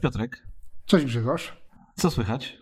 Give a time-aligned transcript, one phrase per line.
[0.00, 0.46] Cześć Piotrek.
[0.86, 1.62] Cześć Grzegorz.
[1.96, 2.58] Co słychać?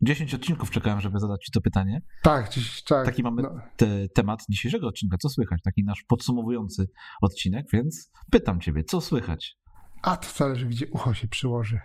[0.00, 2.02] 10 odcinków czekałem, żeby zadać Ci to pytanie.
[2.22, 3.06] Tak, dziś, tak.
[3.06, 3.60] Taki mamy no.
[3.76, 5.16] te, temat dzisiejszego odcinka.
[5.18, 5.60] Co słychać?
[5.64, 6.86] Taki nasz podsumowujący
[7.22, 9.56] odcinek, więc pytam Ciebie, co słychać?
[10.02, 11.80] A to zależy, gdzie ucho się przyłoży.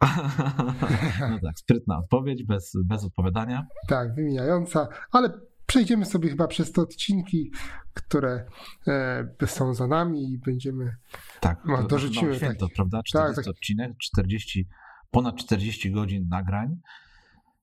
[1.30, 3.66] no tak, sprytna odpowiedź, bez, bez odpowiadania.
[3.88, 7.50] Tak, wymijająca, ale przejdziemy sobie chyba przez te odcinki,
[7.94, 8.46] które
[8.86, 10.96] e, są za nami i będziemy.
[11.40, 12.30] Tak, no, dorzucimy.
[12.30, 13.02] No, święto, tak, prawda?
[13.02, 14.68] 40 tak, odcinek, 40,
[15.10, 16.76] ponad 40 godzin nagrań.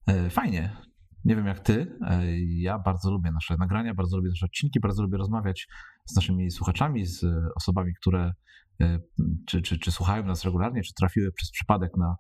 [0.08, 0.78] E, fajnie.
[1.26, 5.04] Nie wiem jak ty, e, ja bardzo lubię nasze nagrania, bardzo lubię nasze odcinki, bardzo
[5.04, 5.68] lubię rozmawiać
[6.06, 8.34] z naszymi słuchaczami, z osobami, które
[8.82, 9.00] e,
[9.48, 12.16] czy, czy, czy słuchają nas regularnie, czy trafiły przez przypadek na,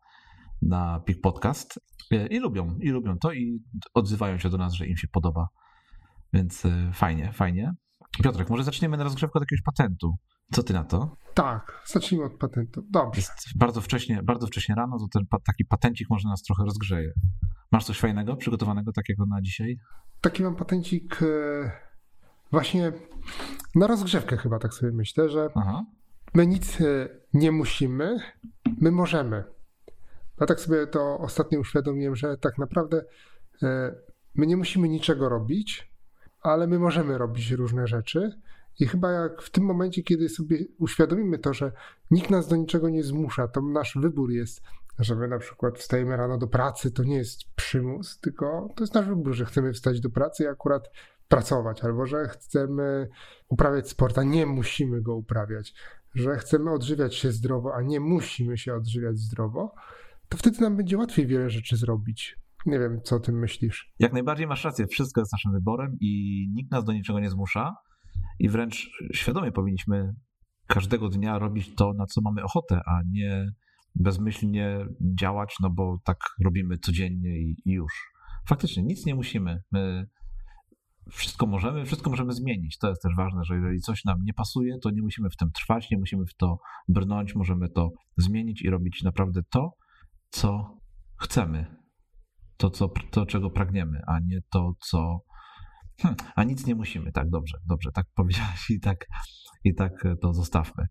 [0.62, 1.80] na Pik Podcast
[2.30, 5.48] i lubią, i lubią to i odzywają się do nas, że im się podoba.
[6.34, 7.74] Więc fajnie, fajnie.
[8.24, 10.16] Piotrek, może zaczniemy na rozgrzewkę od jakiegoś patentu.
[10.52, 11.18] Co ty na to?
[11.34, 12.84] Tak, zacznijmy od patentu.
[12.90, 13.22] Dobrze.
[13.22, 17.14] Jest bardzo wcześnie, bardzo wcześnie rano, to ten taki patencik może nas trochę rozgrzeje.
[17.72, 19.78] Masz coś fajnego przygotowanego takiego na dzisiaj?
[20.22, 21.72] Taki mam patencik e,
[22.52, 22.92] właśnie
[23.76, 25.86] na rozgrzewkę chyba tak sobie myślę, że Aha.
[26.34, 28.18] my nic e, nie musimy,
[28.82, 29.44] my możemy.
[30.40, 33.02] Ja tak sobie to ostatnio uświadomiłem, że tak naprawdę
[33.64, 33.96] e,
[34.36, 35.93] my nie musimy niczego robić,
[36.44, 38.32] ale my możemy robić różne rzeczy
[38.80, 41.72] i chyba jak w tym momencie, kiedy sobie uświadomimy to, że
[42.12, 44.62] nikt nas do niczego nie zmusza, to nasz wybór jest,
[45.00, 48.94] że my na przykład wstajemy rano do pracy, to nie jest przymus, tylko to jest
[48.94, 50.92] nasz wybór, że chcemy wstać do pracy i akurat
[51.28, 53.10] pracować, albo że chcemy
[53.48, 55.74] uprawiać sport, a nie musimy go uprawiać,
[56.16, 59.76] że chcemy odżywiać się zdrowo, a nie musimy się odżywiać zdrowo,
[60.30, 62.43] to wtedy nam będzie łatwiej wiele rzeczy zrobić.
[62.66, 63.94] Nie wiem, co o tym myślisz.
[64.00, 67.76] Jak najbardziej masz rację, wszystko jest naszym wyborem i nikt nas do niczego nie zmusza
[68.40, 70.14] i wręcz świadomie powinniśmy
[70.68, 73.46] każdego dnia robić to, na co mamy ochotę, a nie
[73.96, 74.86] bezmyślnie
[75.20, 77.94] działać, no bo tak robimy codziennie i, już.
[78.48, 79.62] Faktycznie nic nie musimy.
[79.72, 80.08] My
[81.10, 82.78] wszystko możemy, wszystko możemy zmienić.
[82.78, 85.52] To jest też ważne, że jeżeli coś nam nie pasuje, to nie musimy w tym
[85.52, 86.58] trwać, nie musimy w to
[86.88, 89.72] brnąć, możemy to zmienić i robić naprawdę to,
[90.30, 90.78] co
[91.20, 91.83] chcemy.
[92.58, 95.20] To, co, to czego pragniemy, a nie to, co
[96.02, 97.12] Hm, a nic nie musimy.
[97.12, 99.06] Tak, dobrze, dobrze, tak powiedziałeś i tak,
[99.64, 100.86] i tak to zostawmy.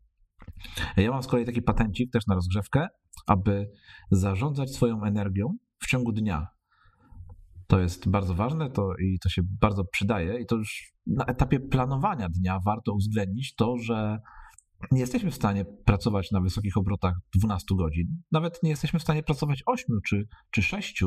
[0.97, 2.87] Ja mam z kolei taki patencik też na rozgrzewkę,
[3.27, 3.71] aby
[4.11, 6.47] zarządzać swoją energią w ciągu dnia.
[7.67, 10.41] To jest bardzo ważne to, i to się bardzo przydaje.
[10.41, 14.19] I to już na etapie planowania dnia warto uwzględnić to, że
[14.91, 18.23] nie jesteśmy w stanie pracować na wysokich obrotach 12 godzin.
[18.33, 21.05] Nawet nie jesteśmy w stanie pracować 8 czy, czy 6,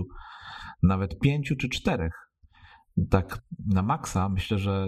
[0.83, 2.09] nawet 5 czy 4
[3.09, 4.87] tak na maksa myślę, że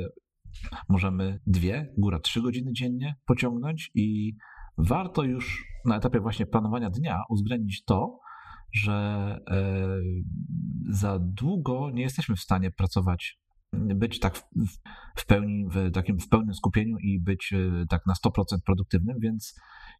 [0.90, 4.36] możemy dwie, góra trzy godziny dziennie pociągnąć i
[4.78, 8.20] warto już na etapie właśnie planowania dnia uwzględnić to,
[8.74, 8.94] że
[9.52, 9.88] e,
[10.90, 13.40] za długo nie jesteśmy w stanie pracować,
[13.74, 14.38] być tak
[15.18, 19.56] w, pełni, w takim w pełnym skupieniu i być e, tak na 100% produktywnym, więc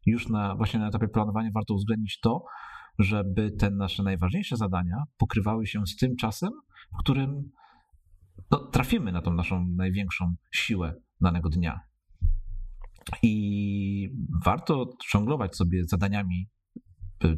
[0.06, 2.44] już na, właśnie na etapie planowania warto uwzględnić to,
[2.98, 6.50] żeby te nasze najważniejsze zadania pokrywały się z tym czasem,
[6.94, 7.50] w którym
[8.50, 11.80] no, trafimy na tą naszą największą siłę danego dnia.
[13.22, 14.08] I
[14.44, 16.48] warto żonglować sobie zadaniami,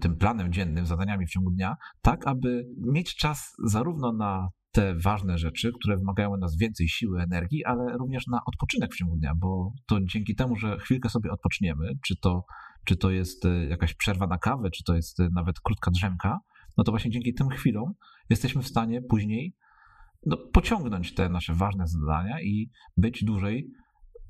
[0.00, 5.38] tym planem dziennym, zadaniami w ciągu dnia, tak aby mieć czas zarówno na te ważne
[5.38, 9.32] rzeczy, które wymagają od nas więcej siły, energii, ale również na odpoczynek w ciągu dnia,
[9.36, 12.44] bo to dzięki temu, że chwilkę sobie odpoczniemy, czy to,
[12.84, 16.41] czy to jest e, jakaś przerwa na kawę, czy to jest e, nawet krótka drzemka,
[16.76, 17.94] no to właśnie dzięki tym chwilom
[18.30, 19.54] jesteśmy w stanie później
[20.26, 23.70] no, pociągnąć te nasze ważne zadania i być dłużej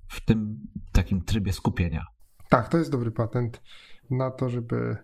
[0.09, 0.59] w tym
[0.93, 2.05] takim trybie skupienia.
[2.49, 3.63] Tak, to jest dobry patent
[4.11, 4.97] na to, żeby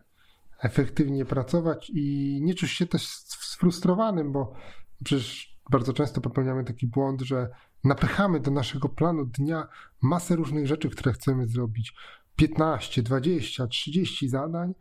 [0.63, 4.55] efektywnie pracować i nie czuć się też sfrustrowanym, bo
[5.05, 7.49] przecież bardzo często popełniamy taki błąd, że
[7.85, 9.69] napychamy do naszego planu dnia
[10.03, 11.95] masę różnych rzeczy, które chcemy zrobić.
[12.37, 14.75] 15, 20, 30 zadań.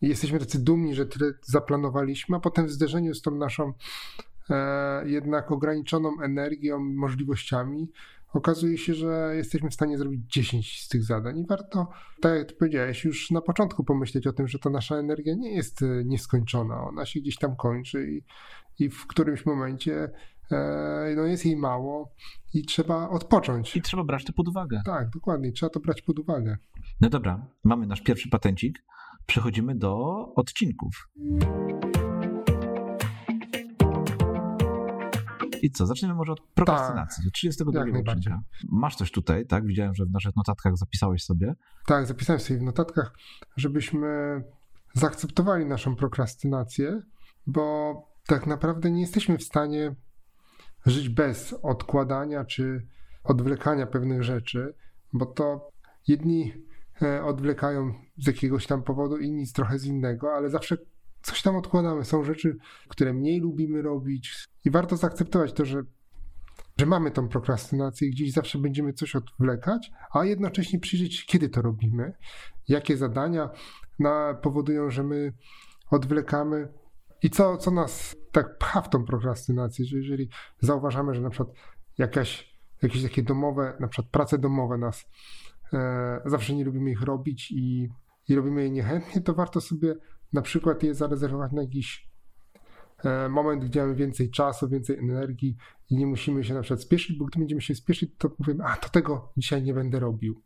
[0.00, 3.72] I jesteśmy tacy dumni, że tyle zaplanowaliśmy, a potem w zderzeniu z tą naszą
[4.50, 7.88] E, jednak ograniczoną energią, możliwościami,
[8.34, 11.88] okazuje się, że jesteśmy w stanie zrobić 10 z tych zadań i warto,
[12.20, 15.82] tak jak powiedziałeś, już na początku pomyśleć o tym, że ta nasza energia nie jest
[15.82, 18.22] e, nieskończona, ona się gdzieś tam kończy i,
[18.84, 20.10] i w którymś momencie
[20.50, 22.14] e, no jest jej mało
[22.54, 23.76] i trzeba odpocząć.
[23.76, 24.82] I trzeba brać to pod uwagę.
[24.84, 26.56] Tak, dokładnie, trzeba to brać pod uwagę.
[27.00, 28.82] No dobra, mamy nasz pierwszy patencik.
[29.26, 29.94] Przechodzimy do
[30.34, 31.08] odcinków.
[35.62, 38.40] I co, zaczniemy może od prokrastynacji, tak, 32 odcinka.
[38.68, 39.66] Masz coś tutaj, tak?
[39.66, 41.54] Widziałem, że w naszych notatkach zapisałeś sobie.
[41.86, 43.12] Tak, zapisałem sobie w notatkach,
[43.56, 44.42] żebyśmy
[44.94, 47.02] zaakceptowali naszą prokrastynację,
[47.46, 47.94] bo
[48.26, 49.94] tak naprawdę nie jesteśmy w stanie
[50.86, 52.86] żyć bez odkładania czy
[53.24, 54.74] odwlekania pewnych rzeczy,
[55.12, 55.68] bo to
[56.08, 56.52] jedni
[57.02, 60.76] e, odwlekają z jakiegoś tam powodu, inni z trochę z innego, ale zawsze
[61.22, 62.04] coś tam odkładamy.
[62.04, 62.56] Są rzeczy,
[62.88, 65.82] które mniej lubimy robić i warto zaakceptować to, że,
[66.78, 71.48] że mamy tą prokrastynację i gdzieś zawsze będziemy coś odwlekać, a jednocześnie przyjrzeć się, kiedy
[71.48, 72.12] to robimy,
[72.68, 73.50] jakie zadania
[73.98, 75.32] na, powodują, że my
[75.90, 76.68] odwlekamy.
[77.22, 80.28] I co, co nas tak pcha w tą prokrastynację, że jeżeli
[80.60, 81.56] zauważamy, że na przykład
[81.98, 85.06] jakaś, jakieś takie domowe, na przykład prace domowe nas
[85.72, 87.88] e, zawsze nie lubimy ich robić i,
[88.28, 89.94] i robimy je niechętnie, to warto sobie
[90.32, 92.09] na przykład je zarezerwować na jakiś
[93.30, 95.56] moment, gdzie mamy więcej czasu, więcej energii
[95.90, 98.76] i nie musimy się na przykład spieszyć, bo gdy będziemy się spieszyć, to powiemy, a
[98.76, 100.42] to tego dzisiaj nie będę robił.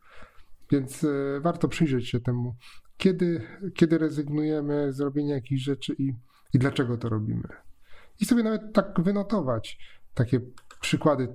[0.70, 2.56] Więc e, warto przyjrzeć się temu,
[2.96, 3.40] kiedy,
[3.74, 6.14] kiedy rezygnujemy z robienia jakichś rzeczy i,
[6.54, 7.48] i dlaczego to robimy.
[8.20, 9.78] I sobie nawet tak wynotować
[10.14, 10.40] takie
[10.80, 11.28] przykłady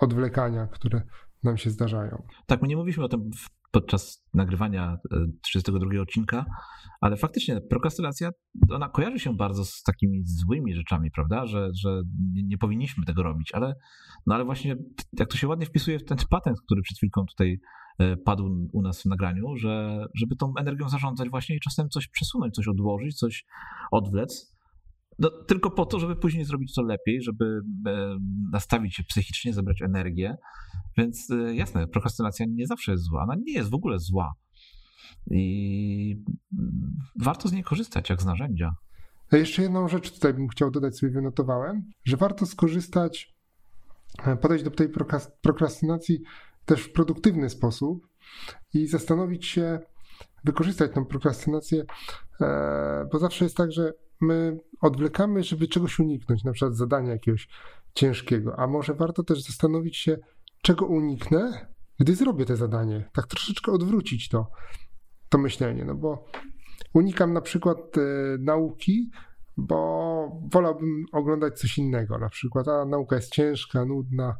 [0.00, 1.02] odwlekania, które
[1.44, 2.22] nam się zdarzają.
[2.46, 3.30] Tak, my nie mówiliśmy o tym
[3.74, 4.96] podczas nagrywania
[5.42, 6.44] 32 e, odcinka,
[7.00, 8.30] ale faktycznie prokrastynacja,
[8.70, 12.02] ona kojarzy się bardzo z takimi złymi rzeczami, prawda, że, że
[12.34, 13.74] nie powinniśmy tego robić, ale,
[14.26, 14.76] no ale właśnie
[15.18, 17.60] jak to się ładnie wpisuje w ten patent, który przed chwilką tutaj
[17.98, 22.08] e, padł u nas w nagraniu, że żeby tą energią zarządzać właśnie i czasem coś
[22.08, 23.44] przesunąć, coś odłożyć, coś
[23.92, 24.53] odwlec,
[25.18, 28.16] no, tylko po to, żeby później zrobić to lepiej, żeby e,
[28.52, 30.36] nastawić się psychicznie, zebrać energię.
[30.96, 34.32] Więc e, jasne, prokrastynacja nie zawsze jest zła, ona nie jest w ogóle zła.
[35.30, 36.24] I
[37.20, 38.70] warto z niej korzystać jak z narzędzia.
[39.30, 43.34] A jeszcze jedną rzecz tutaj bym chciał dodać, sobie wynotowałem, że warto skorzystać,
[44.24, 44.88] e, podejść do tej
[45.42, 46.20] prokrastynacji
[46.64, 48.08] też w produktywny sposób
[48.74, 49.80] i zastanowić się,
[50.44, 51.84] wykorzystać tą prokrastynację,
[53.12, 57.48] bo zawsze jest tak, że my odwlekamy, żeby czegoś uniknąć, na przykład zadania jakiegoś
[57.94, 60.18] ciężkiego, a może warto też zastanowić się,
[60.62, 61.66] czego uniknę,
[62.00, 63.10] gdy zrobię te zadanie.
[63.12, 64.50] Tak troszeczkę odwrócić to,
[65.28, 66.24] to myślenie, no bo
[66.94, 68.00] unikam na przykład e,
[68.38, 69.10] nauki,
[69.56, 74.36] bo wolałbym oglądać coś innego, na przykład, a nauka jest ciężka, nudna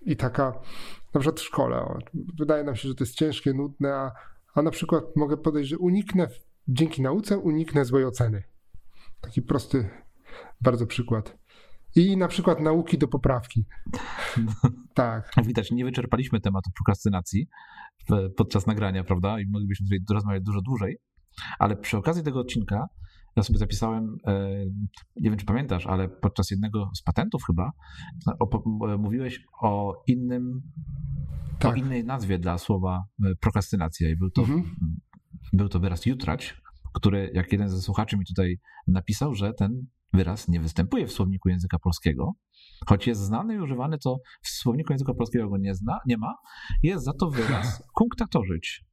[0.00, 0.60] i taka,
[1.14, 1.98] na przykład w szkole,
[2.38, 4.12] wydaje nam się, że to jest ciężkie, nudne, a,
[4.54, 6.28] a na przykład mogę podejść, że uniknę,
[6.68, 8.42] dzięki nauce uniknę złej oceny.
[9.20, 9.90] Taki prosty
[10.60, 11.38] bardzo przykład.
[11.96, 13.64] I na przykład nauki do poprawki.
[14.94, 15.32] tak.
[15.44, 17.48] Widać, nie wyczerpaliśmy tematu prokrastynacji
[18.36, 19.40] podczas nagrania, prawda?
[19.40, 20.98] I moglibyśmy tutaj rozmawiać dużo dłużej.
[21.58, 22.88] Ale przy okazji tego odcinka
[23.36, 24.50] ja sobie zapisałem, e,
[25.16, 27.72] nie wiem czy pamiętasz, ale podczas jednego z patentów chyba
[28.98, 30.62] mówiłeś o innym,
[31.58, 31.72] tak.
[31.72, 34.74] o innej nazwie dla słowa e, prokrastynacja i był to, mhm.
[35.52, 36.56] Był to wyraz jutrać,
[36.94, 41.48] który, jak jeden ze słuchaczy mi tutaj napisał, że ten wyraz nie występuje w słowniku
[41.48, 42.32] języka polskiego,
[42.86, 46.34] choć jest znany i używany, to w słowniku języka polskiego go nie, zna, nie ma.
[46.82, 48.84] Jest za to wyraz kunktatorzyć,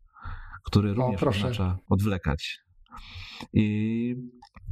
[0.65, 2.59] który również o, oznacza odwlekać.
[3.53, 4.15] I,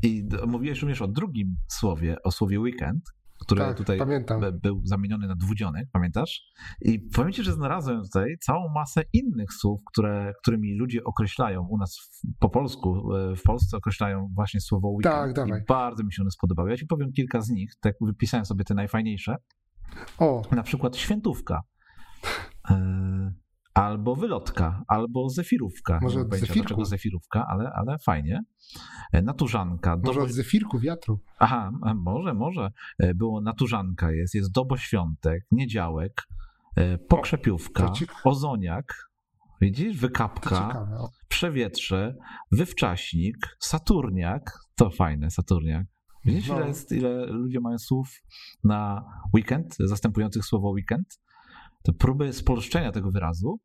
[0.04, 3.04] I mówiłeś również o drugim słowie, o słowie weekend,
[3.48, 4.42] który tak, tutaj pamiętam.
[4.64, 6.42] był zamieniony na dwudzionek, pamiętasz?
[6.82, 11.78] I powiem ci, że znalazłem tutaj całą masę innych słów, które, którymi ludzie określają u
[11.78, 15.16] nas w, po polsku, e, w Polsce określają właśnie słowo weekend.
[15.16, 15.62] Tak, dawaj.
[15.62, 16.70] I bardzo mi się one spodobały.
[16.70, 19.36] Ja ci powiem kilka z nich, tak wypisałem sobie te najfajniejsze.
[20.18, 20.42] O.
[20.52, 21.62] Na przykład świętówka.
[23.78, 26.00] E, albo wylotka, albo zefirówka.
[26.02, 26.54] Może od zefirku.
[26.54, 28.44] Dlaczego zefirówka, ale, ale fajnie.
[29.12, 29.98] E, naturzanka.
[30.06, 31.20] Może od zefirku wiatru.
[31.40, 32.72] Aha, może, może.
[33.00, 36.28] E, było naturzanka jest, jest doboświątek, niedziałek,
[36.76, 37.92] e, pokrzepiówka,
[38.24, 39.10] ozoniak,
[39.62, 40.88] widzisz, wykapka,
[41.28, 42.16] przewietrze,
[42.52, 45.86] wywczaśnik, saturniak, to fajne, saturniak.
[46.26, 46.58] Widzisz, no.
[46.58, 48.10] ile, jest, ile ludzie mają słów
[48.64, 51.20] na weekend, zastępujących słowo weekend?
[51.88, 53.60] Te próby spolszczenia tego wyrazu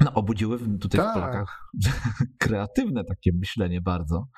[0.00, 1.10] no, obudziły tutaj tak.
[1.10, 1.70] w Polakach
[2.38, 4.28] kreatywne takie myślenie bardzo.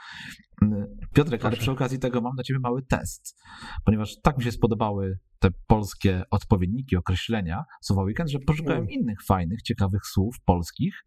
[1.15, 1.47] Piotrek, Proszę.
[1.47, 3.41] ale przy okazji tego mam dla ciebie mały test,
[3.85, 8.91] ponieważ tak mi się spodobały te polskie odpowiedniki, określenia słowa weekend, że poszukałem mm.
[8.91, 11.05] innych fajnych, ciekawych słów polskich,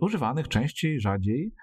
[0.00, 1.54] używanych częściej, rzadziej,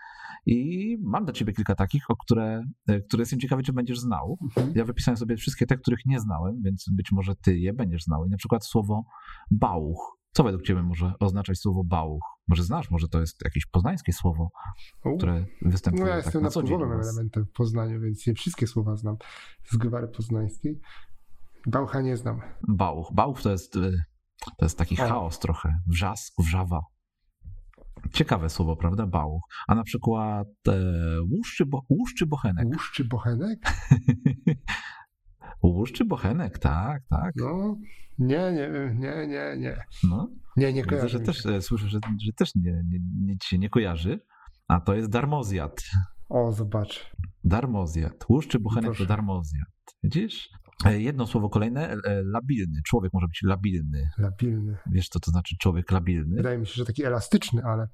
[0.46, 4.38] i mam dla ciebie kilka takich, o które, e, które jestem ciekawy, czy będziesz znał.
[4.42, 4.74] Mhm.
[4.76, 8.26] Ja wypisałem sobie wszystkie te, których nie znałem, więc być może ty je będziesz znał.
[8.26, 9.06] I na przykład słowo
[9.52, 10.18] bauch.
[10.32, 12.24] Co według ciebie może oznaczać słowo bauch?
[12.48, 14.50] Może znasz, może to jest jakieś poznańskie słowo,
[15.06, 15.18] U.
[15.18, 18.96] które występuje No ja tak jestem na napływowym elementem w Poznaniu, więc nie wszystkie słowa
[18.96, 19.18] znam
[19.72, 20.80] z gwary poznańskiej.
[21.68, 22.42] Baucha nie znam.
[22.68, 23.14] Bauch.
[23.14, 23.92] Bauch to jest, e,
[24.58, 25.08] to jest taki o.
[25.08, 25.80] chaos trochę.
[25.88, 26.82] Wrzask, wrzawa.
[28.14, 29.08] Ciekawe słowo, prawda?
[29.08, 29.44] Bałuch.
[29.68, 32.66] A na przykład e, łuszczy, bo, łuszczy bochenek.
[32.66, 33.60] Łuszczy bochenek?
[35.64, 37.34] łuszczy bochenek, tak, tak.
[37.36, 37.78] No,
[38.20, 39.86] nie, nie, nie, nie, nie.
[40.04, 40.30] No.
[40.58, 43.58] Nie, nie kojarzy Widzę, że też, e, słyszę, że, że też nie, nie, nic się
[43.58, 44.20] nie kojarzy,
[44.68, 45.82] a to jest darmozjad.
[46.30, 47.12] O, zobacz.
[47.44, 48.26] Darmozjad.
[48.30, 49.04] Łuszczy bochenek Proszę.
[49.04, 49.68] to darmozjad.
[50.04, 50.50] Widzisz?
[50.84, 52.82] E, jedno słowo kolejne, e, labilny.
[52.86, 54.10] Człowiek może być labilny.
[54.18, 54.78] Labilny.
[54.92, 56.36] Wiesz, co to znaczy człowiek labilny?
[56.36, 57.88] Wydaje mi się, że taki elastyczny, ale.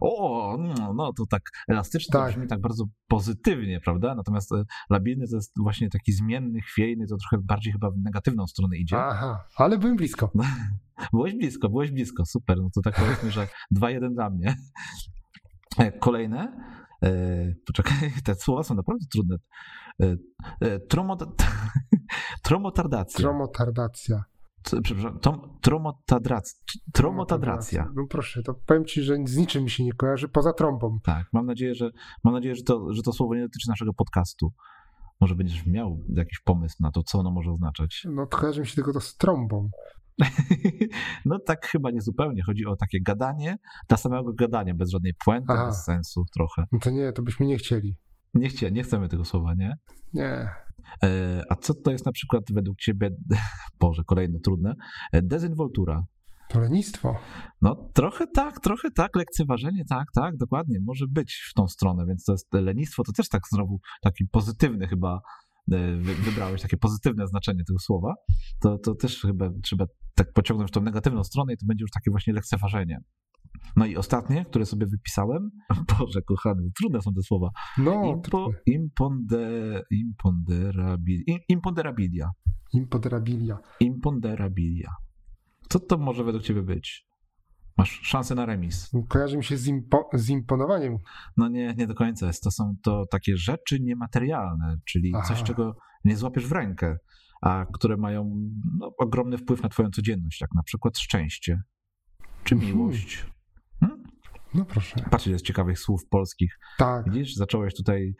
[0.00, 2.22] O, no, no to tak elastyczny tak.
[2.22, 4.14] to brzmi tak bardzo pozytywnie, prawda?
[4.14, 8.46] Natomiast e, labilny to jest właśnie taki zmienny, chwiejny, to trochę bardziej chyba w negatywną
[8.46, 8.96] stronę idzie.
[8.98, 10.30] Aha, ale byłem blisko.
[11.12, 12.58] byłeś blisko, byłeś blisko, super.
[12.62, 14.56] No to tak powiedzmy, że 2-1 dla mnie.
[16.00, 16.52] Kolejne.
[17.66, 19.36] Poczekaj, te słowa są naprawdę trudne.
[20.02, 20.16] E,
[22.42, 22.74] tromot...
[22.74, 23.18] tromotardacja.
[23.18, 24.24] Tromotardacja.
[24.82, 26.80] Przepraszam, tom, tromotadracja.
[26.92, 27.92] Tromotadracja.
[27.94, 30.98] No proszę, to powiem ci, że z niczym mi się nie kojarzy, poza trąbą.
[31.02, 31.90] Tak, mam nadzieję, że,
[32.24, 34.52] mam nadzieję, że, to, że to słowo nie dotyczy naszego podcastu.
[35.20, 38.06] Może będziesz miał jakiś pomysł na to, co ono może oznaczać.
[38.10, 39.70] No to kojarzy mi się tylko to z trąbą.
[41.24, 42.42] no tak chyba nie zupełnie.
[42.42, 43.58] Chodzi o takie gadanie
[43.88, 45.66] dla samego gadania, bez żadnej puenty, Aha.
[45.66, 46.64] bez sensu trochę.
[46.72, 47.96] No to nie, to byśmy nie chcieli.
[48.34, 49.76] Nie, chcie, nie chcemy tego słowa, nie?
[50.14, 50.50] Nie.
[51.02, 53.10] E, a co to jest na przykład według ciebie,
[53.80, 54.74] Boże, kolejne trudne,
[55.12, 56.04] e, dezynwoltura?
[56.48, 57.16] To lenistwo.
[57.62, 62.24] No trochę tak, trochę tak, lekceważenie, tak, tak, dokładnie, może być w tą stronę, więc
[62.24, 65.20] to jest lenistwo, to też tak znowu taki pozytywny chyba
[65.72, 68.14] e, wybrałeś takie pozytywne znaczenie tego słowa,
[68.60, 71.90] to, to też chyba trzeba tak pociągnąć w tą negatywną stronę i to będzie już
[71.90, 73.00] takie właśnie lekceważenie.
[73.76, 75.50] No i ostatnie, które sobie wypisałem.
[75.98, 77.50] Boże, kochany, trudne są te słowa.
[77.78, 82.30] No, Impo, imponde, imponderabil, imponderabilia.
[82.72, 83.58] Imponderabilia.
[83.80, 84.90] Imponderabilia.
[85.68, 87.06] Co to może według ciebie być?
[87.78, 88.90] Masz szansę na remis.
[89.08, 90.98] Kojarzy mi się z, impo, z imponowaniem.
[91.36, 92.42] No nie, nie do końca jest.
[92.42, 95.28] To są to takie rzeczy niematerialne, czyli Aha.
[95.28, 96.98] coś, czego nie złapiesz w rękę,
[97.42, 101.62] a które mają no, ogromny wpływ na twoją codzienność, jak na przykład szczęście
[102.44, 102.72] czy mhm.
[102.72, 103.26] miłość.
[104.56, 104.96] No proszę.
[105.10, 106.58] Patrzcie, jest ciekawych słów polskich.
[106.78, 107.10] Tak.
[107.10, 108.14] Widzisz, zacząłeś tutaj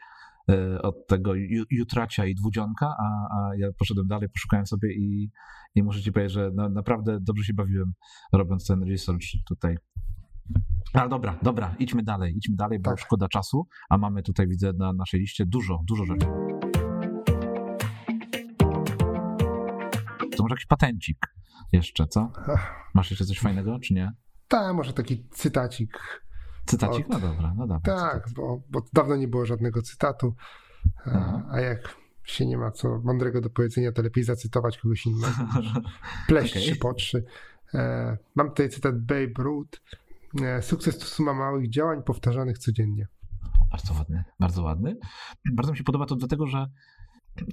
[0.49, 1.33] e, od tego
[1.69, 5.31] jutracia i dwudzionka, a, a ja poszedłem dalej, poszukałem sobie i,
[5.75, 7.93] i muszę ci powiedzieć, że no, naprawdę dobrze się bawiłem
[8.33, 9.77] robiąc ten research tutaj.
[10.93, 12.99] Ale dobra, dobra, idźmy dalej, idźmy dalej, bo tak.
[12.99, 16.27] szkoda czasu, a mamy tutaj, widzę na naszej liście dużo, dużo rzeczy.
[20.37, 21.17] To może jakiś patencik
[21.71, 22.31] jeszcze, co?
[22.93, 24.11] Masz jeszcze coś fajnego, czy nie?
[24.47, 26.26] Tak, może taki cytacik
[26.67, 27.05] Cytacik?
[27.05, 27.11] Od...
[27.11, 27.95] No dobra, no dobra.
[27.95, 30.35] Tak, bo, bo, dawno nie było żadnego cytatu,
[31.05, 35.47] a, a, jak się nie ma co mądrego do powiedzenia, to lepiej zacytować kogoś innego,
[36.27, 36.63] pleść okay.
[36.63, 37.23] się po trzy.
[37.73, 39.81] E, mam tutaj cytat Babe Ruth.
[40.41, 43.07] E, sukces to suma małych działań powtarzanych codziennie.
[43.71, 44.97] Bardzo ładny, bardzo ładny.
[45.53, 46.67] Bardzo mi się podoba to dlatego, że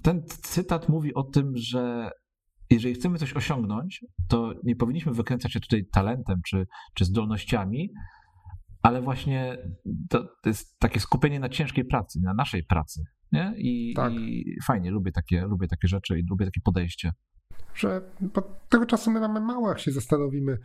[0.02, 2.11] ten cytat mówi o tym, że
[2.71, 7.90] jeżeli chcemy coś osiągnąć, to nie powinniśmy wykręcać się tutaj talentem czy, czy zdolnościami,
[8.84, 9.58] ale właśnie
[10.10, 13.04] to, to, jest takie skupienie na ciężkiej pracy, na naszej pracy.
[13.32, 13.54] Nie?
[13.56, 14.12] I, tak.
[14.12, 17.12] I, fajnie, lubię takie, lubię takie rzeczy i lubię takie podejście.
[17.74, 18.00] Że
[18.68, 20.58] tego czasu my mamy mało, jak się zastanowimy,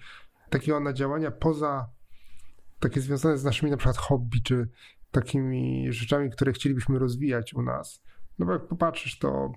[0.50, 1.90] takiego na działania poza
[2.80, 4.70] takie związane z naszymi na przykład hobby, czy
[5.12, 8.04] takimi rzeczami, które chcielibyśmy rozwijać u nas.
[8.40, 9.52] No bo jak popatrzysz, to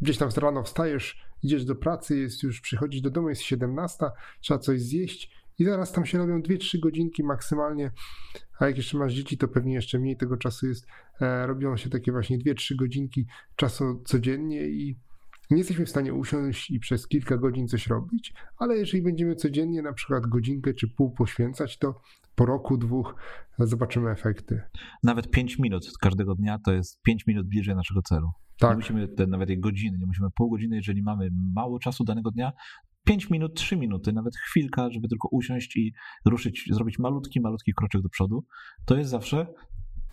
[0.00, 4.06] gdzieś tam z rano wstajesz, idziesz do pracy, jest już, przychodzisz do domu, jest 17,
[4.40, 7.90] trzeba coś zjeść i zaraz tam się robią 2-3 godzinki maksymalnie,
[8.58, 10.86] a jak jeszcze masz dzieci, to pewnie jeszcze mniej tego czasu jest.
[11.20, 14.98] E, robią się takie właśnie 2-3 godzinki czasu codziennie i
[15.50, 19.82] nie jesteśmy w stanie usiąść i przez kilka godzin coś robić, ale jeżeli będziemy codziennie
[19.82, 22.00] na przykład godzinkę czy pół poświęcać, to
[22.34, 23.14] po roku, dwóch
[23.58, 24.62] zobaczymy efekty.
[25.02, 28.30] Nawet 5 minut każdego dnia to jest 5 minut bliżej naszego celu.
[28.58, 28.70] Tak.
[28.70, 32.52] Nie musimy te, nawet godziny, nie musimy pół godziny, jeżeli mamy mało czasu danego dnia,
[33.08, 35.92] 5 minut, 3 minuty, nawet chwilka, żeby tylko usiąść i
[36.24, 38.44] ruszyć, zrobić malutki, malutki kroczek do przodu,
[38.84, 39.46] to jest zawsze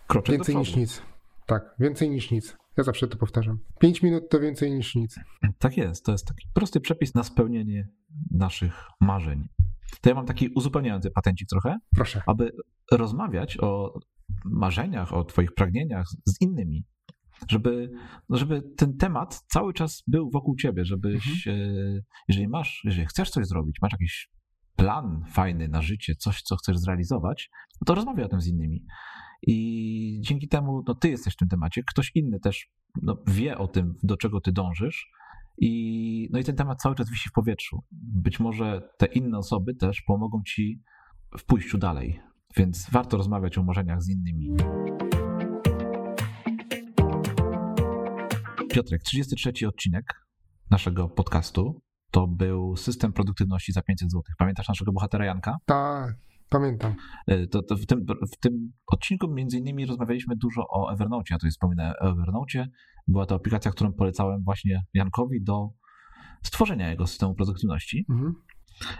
[0.06, 0.76] kroczek więcej do przodu.
[0.76, 1.02] Więcej niż nic.
[1.46, 2.56] Tak, więcej niż nic.
[2.76, 3.58] Ja zawsze to powtarzam.
[3.80, 5.20] 5 minut to więcej niż nic.
[5.58, 6.04] Tak jest.
[6.04, 7.88] To jest taki prosty przepis na spełnienie
[8.30, 9.48] naszych marzeń.
[10.00, 11.78] To ja mam taki uzupełniający patencik trochę.
[11.94, 12.22] Proszę.
[12.26, 12.52] Aby
[12.92, 13.98] rozmawiać o
[14.44, 16.84] marzeniach, o Twoich pragnieniach z innymi
[17.50, 17.90] żeby,
[18.30, 21.66] żeby ten temat cały czas był wokół ciebie, żebyś, mhm.
[21.66, 24.30] E, jeżeli masz, jeżeli chcesz coś zrobić, masz jakiś
[24.76, 27.50] plan fajny na życie, coś, co chcesz zrealizować,
[27.80, 28.84] no to rozmawiaj o tym z innymi.
[29.42, 32.68] I dzięki temu no, ty jesteś w tym temacie, ktoś inny też
[33.02, 35.10] no, wie o tym, do czego ty dążysz.
[35.58, 37.82] I, no i ten temat cały czas wisi w powietrzu.
[37.92, 40.82] Być może te inne osoby też pomogą ci
[41.38, 42.20] w pójściu dalej,
[42.56, 44.56] więc warto rozmawiać o marzeniach z innymi.
[48.76, 50.04] Piotrek, 33 odcinek
[50.70, 54.22] naszego podcastu to był system produktywności za 500 zł.
[54.38, 55.56] Pamiętasz naszego bohatera Janka?
[55.66, 56.14] Tak,
[56.48, 56.94] pamiętam.
[57.26, 61.24] E, to, to w, tym, w tym odcinku między innymi rozmawialiśmy dużo o Evernote.
[61.30, 62.68] Ja tu wspominałem o Evernote.
[63.08, 65.68] Była to aplikacja, którą polecałem właśnie Jankowi do
[66.42, 68.06] stworzenia jego systemu produktywności.
[68.10, 68.34] Mhm.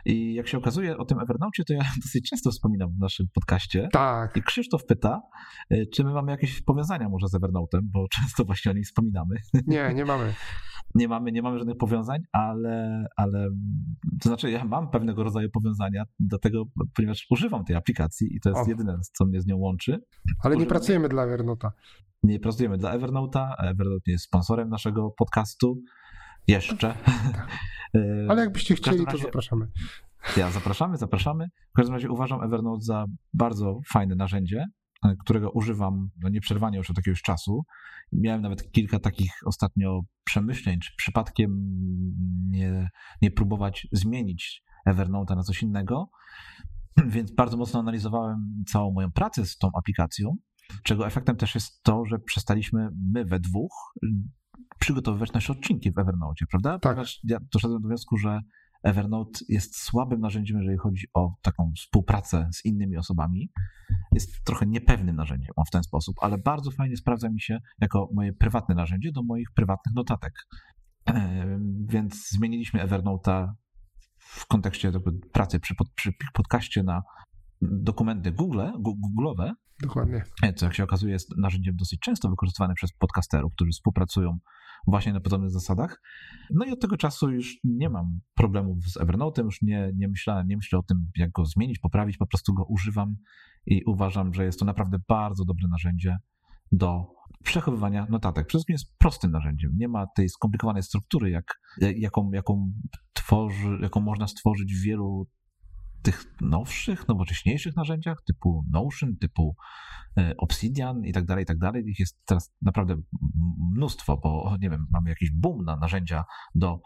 [0.04, 3.88] I jak się okazuje o tym Evernote, to ja dosyć często wspominam w naszym podcaście.
[3.92, 4.37] Tak.
[4.37, 5.23] I Krzysztof pyta,
[5.71, 9.37] e, czy my mamy jakieś powiązania może z Evernote'em, bo często właśnie o nim wspominamy.
[9.66, 10.35] Nie, nie mamy.
[10.95, 13.49] nie mamy, nie mamy żadnych powiązań, ale, ale
[14.23, 16.64] to znaczy ja mam pewnego rodzaju powiązania do tego,
[16.95, 18.68] ponieważ używam tej aplikacji i to jest o.
[18.68, 19.92] jedyne, co mnie z nią łączy.
[19.92, 20.00] Ale
[20.38, 20.61] Używam...
[20.61, 21.71] nie pracujemy dla Evernote'a.
[22.23, 23.54] Nie pracujemy dla Evernote'a.
[23.59, 25.83] Evernote jest sponsorem naszego podcastu.
[26.49, 26.95] Jeszcze.
[27.95, 29.69] E, ale jakbyście chcieli, razie, to zapraszamy.
[30.37, 31.49] Ja zapraszamy, zapraszamy.
[31.71, 34.65] W każdym razie uważam Evernote za bardzo fajne narzędzie,
[35.05, 37.65] e, którego używam no, nieprzerwanie już od jakiegoś czasu.
[38.12, 41.50] Miałem nawet kilka takich ostatnio przemyśleń, czy przypadkiem
[42.49, 42.91] nie,
[43.23, 46.11] nie próbować zmienić Evernote'a na coś innego.
[47.07, 50.37] Więc bardzo mocno analizowałem całą moją pracę z tą aplikacją,
[50.83, 53.73] czego efektem też jest to, że przestaliśmy my we dwóch
[54.78, 56.71] przygotowywać nasze odcinki w Evernote, prawda?
[56.71, 56.83] Tak.
[56.83, 58.40] Ponieważ ja doszedłem do wniosku, że
[58.83, 63.50] Evernote jest słabym narzędziem, jeżeli chodzi o taką współpracę z innymi osobami.
[64.12, 68.33] Jest trochę niepewnym narzędziem w ten sposób, ale bardzo fajnie sprawdza mi się jako moje
[68.33, 70.33] prywatne narzędzie do moich prywatnych notatek.
[71.88, 73.52] Więc zmieniliśmy Evernote'a
[74.18, 74.92] w kontekście
[75.33, 77.02] pracy przy, pod, przy podcaście na
[77.62, 79.52] dokumenty Google, Google'owe.
[79.83, 80.25] Dokładnie.
[80.56, 84.38] Co jak się okazuje jest narzędziem dosyć często wykorzystywane przez podcasterów, którzy współpracują
[84.87, 86.03] właśnie na podobnych zasadach.
[86.51, 90.49] No i od tego czasu już nie mam problemów z Evernote'em, już nie, nie, myślałem,
[90.49, 93.17] nie myślę o tym, jak go zmienić, poprawić, po prostu go używam
[93.67, 96.17] i uważam, że jest to naprawdę bardzo dobre narzędzie
[96.73, 97.07] do
[97.45, 98.47] przechowywania notatek.
[98.47, 99.71] Przede wszystkim jest prostym narzędziem.
[99.77, 102.73] Nie ma tej skomplikowanej struktury, jak, jaką, jaką,
[103.13, 105.27] tworzy, jaką można stworzyć w wielu
[106.06, 109.56] tych nowszych, nowocześniejszych narzędziach typu Notion, typu
[110.19, 111.84] e, Obsidian i tak dalej, i tak dalej.
[111.86, 112.97] Ich jest teraz naprawdę
[113.75, 116.80] mnóstwo, bo nie wiem, mamy jakiś boom na narzędzia do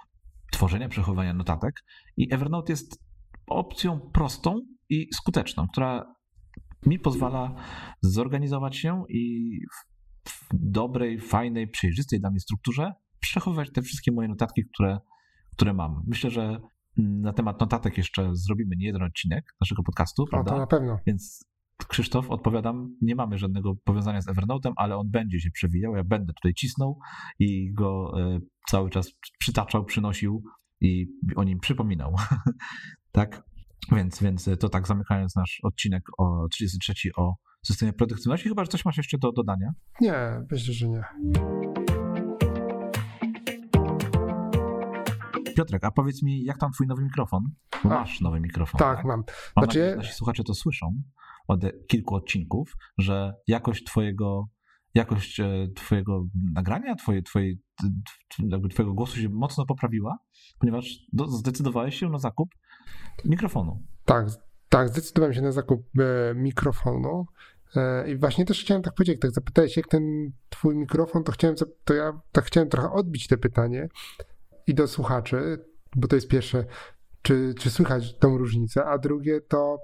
[0.52, 1.84] tworzenia, przechowywania notatek
[2.16, 2.98] i Evernote jest
[3.46, 6.14] opcją prostą i skuteczną, która
[6.86, 7.54] mi pozwala
[8.02, 9.50] zorganizować się i
[10.28, 14.98] w dobrej, fajnej, przejrzystej dla mnie strukturze przechowywać te wszystkie moje notatki, które,
[15.52, 16.02] które mam.
[16.06, 16.60] Myślę, że
[16.96, 20.50] na temat notatek jeszcze zrobimy nie jeden odcinek naszego podcastu, prawda?
[20.50, 20.98] to na pewno.
[21.06, 21.50] Więc
[21.88, 26.32] Krzysztof, odpowiadam, nie mamy żadnego powiązania z Evernote'em, ale on będzie się przewijał, ja będę
[26.32, 26.98] tutaj cisnął
[27.38, 30.42] i go e, cały czas przytaczał, przynosił
[30.80, 32.14] i o nim przypominał.
[33.12, 33.42] tak?
[33.92, 38.84] Więc, więc to tak zamykając nasz odcinek o 33 o systemie produktywności, chyba, że coś
[38.84, 39.72] masz jeszcze do dodania?
[40.00, 41.04] Nie, myślę, że nie.
[45.60, 47.42] Piotrek, a powiedz mi, jak tam twój nowy mikrofon?
[47.84, 48.78] Bo masz nowy mikrofon.
[48.78, 49.06] Tak, tak?
[49.06, 49.18] mam.
[49.18, 49.66] Mam znaczy...
[49.66, 51.02] nadzieję, że nasi słuchacze to słyszą
[51.48, 54.48] od kilku odcinków, że jakość twojego
[54.94, 57.54] jakość e, twojego nagrania, twoje, twoje,
[58.38, 60.18] jakby twojego głosu się mocno poprawiła,
[60.58, 62.48] ponieważ zdecydowałeś się na zakup
[63.24, 63.82] mikrofonu.
[64.04, 64.26] Tak,
[64.68, 67.26] tak, zdecydowałem się na zakup e, mikrofonu.
[67.76, 71.56] E, I właśnie też chciałem tak powiedzieć, tak zapytałeś, jak ten twój mikrofon, to chciałem,
[71.84, 73.88] to ja tak chciałem trochę odbić te pytanie,
[74.66, 75.64] i do słuchaczy,
[75.96, 76.64] bo to jest pierwsze,
[77.22, 79.78] czy, czy słychać tą różnicę, a drugie to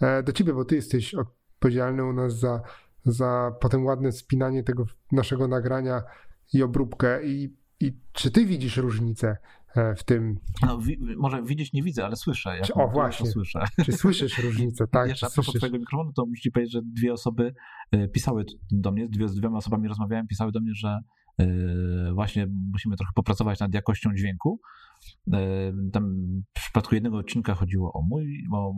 [0.00, 2.62] e, do ciebie, bo ty jesteś odpowiedzialny u nas za,
[3.04, 6.02] za potem ładne spinanie tego naszego nagrania
[6.52, 9.36] i obróbkę i, i czy ty widzisz różnicę
[9.76, 10.38] e, w tym?
[10.62, 12.56] No, wi może widzieć nie widzę, ale słyszę.
[12.56, 13.30] Jak o, właśnie.
[13.30, 13.64] Słyszę.
[13.84, 15.08] Czy słyszysz różnicę, tak?
[15.08, 17.54] Jeszcze a propos twojego mikrofonu, to muszę ci powiedzieć, że dwie osoby
[17.90, 20.98] e, pisały do mnie, dwie, z dwiema osobami rozmawiałem, pisały do mnie, że
[22.14, 24.60] właśnie musimy trochę popracować nad jakością dźwięku.
[25.26, 25.38] Yy,
[25.92, 26.14] tam
[26.58, 28.72] w przypadku jednego odcinka chodziło o mój, o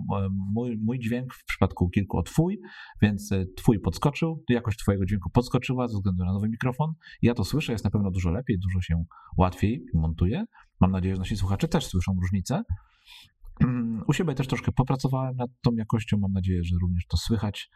[0.54, 2.60] mój, mój dźwięk, w przypadku kilku o twój,
[3.02, 6.92] więc e, twój podskoczył, jakość twojego dźwięku podskoczyła ze względu na nowy mikrofon.
[7.22, 9.04] Ja to słyszę, jest na pewno dużo lepiej, dużo się
[9.36, 10.44] łatwiej montuje.
[10.80, 12.62] Mam nadzieję, że nasi słuchacze też słyszą różnicę.
[14.08, 17.70] U siebie też troszkę popracowałem nad tą jakością, mam nadzieję, że również to słychać.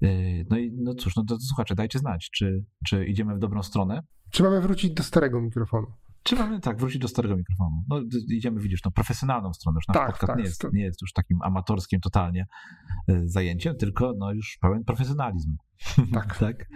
[0.00, 3.62] Yy, no i no cóż, no to słuchacze, dajcie znać, czy, czy idziemy w dobrą
[3.62, 4.02] stronę.
[4.30, 5.86] Czy mamy wrócić do starego mikrofonu?
[6.22, 7.82] Czy mamy tak, wrócić do starego mikrofonu?
[7.88, 9.76] No idziemy, widzisz, tą profesjonalną stronę.
[9.76, 12.46] Już nasz tak, podcast tak, nie, jest, nie jest już takim amatorskim totalnie
[13.08, 15.56] yy, zajęciem, tylko no już pełen profesjonalizm.
[16.14, 16.38] Tak.
[16.38, 16.68] tak.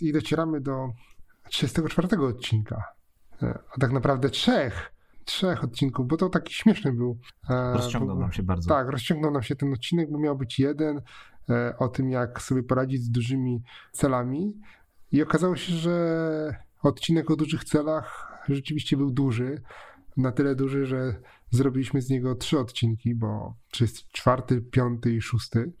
[0.00, 0.88] I docieramy do
[1.50, 2.82] 34 odcinka,
[3.42, 4.95] yy, a tak naprawdę trzech
[5.26, 7.18] trzech odcinków, bo to taki śmieszny był.
[7.48, 8.68] Rozciągnął nam się bardzo.
[8.68, 11.00] Tak, rozciągnął nam się ten odcinek, bo miał być jeden
[11.78, 13.62] o tym, jak sobie poradzić z dużymi
[13.92, 14.60] celami.
[15.12, 19.62] I okazało się, że odcinek o dużych celach rzeczywiście był duży.
[20.16, 25.20] Na tyle duży, że zrobiliśmy z niego trzy odcinki, bo to jest czwarty, piąty i
[25.20, 25.72] szósty.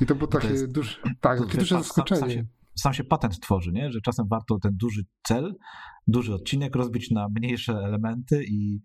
[0.00, 2.20] I to było takie to duże, tak, takie duże zaskoczenie.
[2.20, 3.90] Sam, sam, się, sam się patent tworzy, nie?
[3.90, 5.54] że czasem warto ten duży cel,
[6.06, 8.80] duży odcinek rozbić na mniejsze elementy i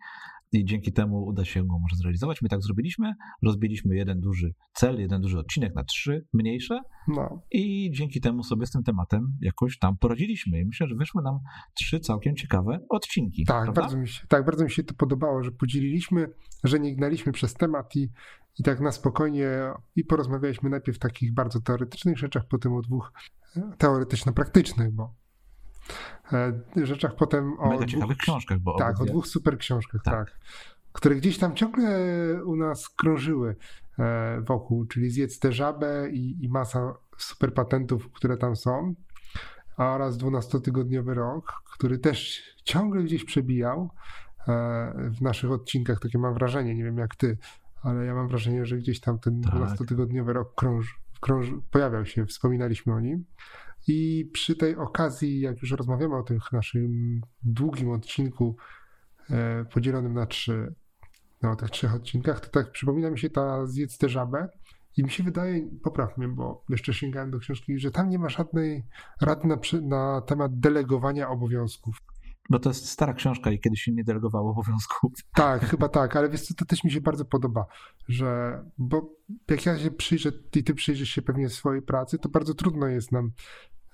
[0.52, 2.42] i dzięki temu uda się go może zrealizować.
[2.42, 7.42] My tak zrobiliśmy, rozbiliśmy jeden duży cel, jeden duży odcinek na trzy mniejsze no.
[7.52, 10.60] i dzięki temu sobie z tym tematem jakoś tam poradziliśmy.
[10.60, 11.40] I myślę, że wyszły nam
[11.74, 13.46] trzy całkiem ciekawe odcinki.
[13.46, 16.28] Tak, bardzo mi się, tak, bardzo mi się to podobało, że podzieliliśmy,
[16.64, 18.10] że nie gnaliśmy przez temat i,
[18.60, 19.50] i tak na spokojnie
[19.96, 23.14] i porozmawialiśmy najpierw w takich bardzo teoretycznych rzeczach, potem o dwóch
[23.56, 25.16] e, teoretyczno-praktycznych, bo
[26.84, 27.70] rzeczach potem o.
[27.70, 28.78] Mega dwóch, ciekawych książkach, bo.
[28.78, 30.14] Tak, o dwóch super książkach, tak.
[30.14, 30.40] tak.
[30.94, 31.90] Które gdzieś tam ciągle
[32.46, 33.56] u nas krążyły
[34.00, 38.96] e, wokół, czyli Zjedz tę żabę i, i masa super patentów, które tam są,
[39.78, 43.90] oraz 12-tygodniowy rok, który też ciągle gdzieś przebijał
[44.48, 46.00] e, w naszych odcinkach.
[46.00, 47.38] Takie mam wrażenie, nie wiem jak ty,
[47.84, 49.54] ale ja mam wrażenie, że gdzieś tam ten tak.
[49.54, 53.26] 12-tygodniowy rok krąż, krąż, pojawiał się, wspominaliśmy o nim.
[53.88, 58.56] I przy tej okazji, jak już rozmawiamy o tym naszym długim odcinku
[59.30, 60.74] e, podzielonym na trzy,
[61.42, 64.50] no, tych trzech odcinkach, to tak przypomina mi się ta Zjedz tę żabę
[64.98, 68.30] i mi się wydaje, popraw mnie, bo jeszcze sięgałem do książki, że tam nie ma
[68.30, 68.84] żadnej
[69.22, 71.98] rady na, na temat delegowania obowiązków.
[72.50, 75.12] Bo to jest stara książka i kiedyś się nie delegowało obowiązków.
[75.36, 77.66] Tak, chyba tak, ale wiesz to też mi się bardzo podoba,
[78.08, 79.16] że, bo
[79.50, 83.12] jak ja się przyjrzę i ty przyjrzysz się pewnie swojej pracy, to bardzo trudno jest
[83.12, 83.32] nam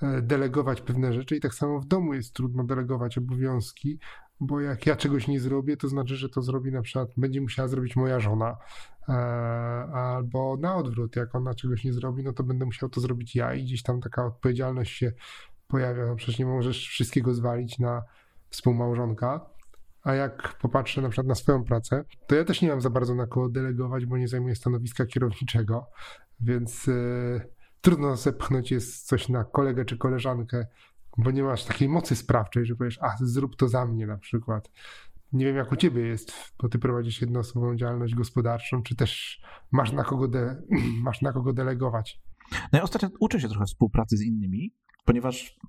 [0.04, 4.00] E, delegować pewne rzeczy i tak samo w domu jest trudno delegować obowiązki,
[4.40, 7.68] bo jak ja czegoś nie zrobię, to znaczy, że to zrobi na przykład, będzie musiała
[7.68, 8.58] zrobić moja żona,
[9.10, 9.14] e,
[9.94, 13.54] albo na odwrót, jak ona czegoś nie zrobi, no to będę musiał to zrobić ja
[13.54, 15.14] i gdzieś tam taka odpowiedzialność się
[15.68, 18.04] pojawia, no przecież nie możesz wszystkiego zwalić na
[18.54, 19.50] współmałżonka,
[20.04, 23.16] a jak popatrzę na przykład na swoją pracę, to ja też nie mam za bardzo
[23.16, 25.86] na kogo delegować, bo nie zajmuję stanowiska kierowniczego,
[26.40, 26.88] więc...
[26.88, 30.68] Yy, trudno zepchnąć jest coś na kolegę czy koleżankę,
[31.18, 34.72] bo nie masz takiej mocy sprawczej, że powiesz, a zrób to za mnie na przykład.
[35.34, 39.92] Nie wiem, jak u ciebie jest, bo ty prowadzisz jednoosobową działalność gospodarczą, czy też masz
[39.92, 40.62] na kogo, de,
[41.04, 42.22] masz na kogo delegować.
[42.52, 44.74] No ja ostatnio uczę się trochę współpracy z innymi,
[45.06, 45.60] ponieważ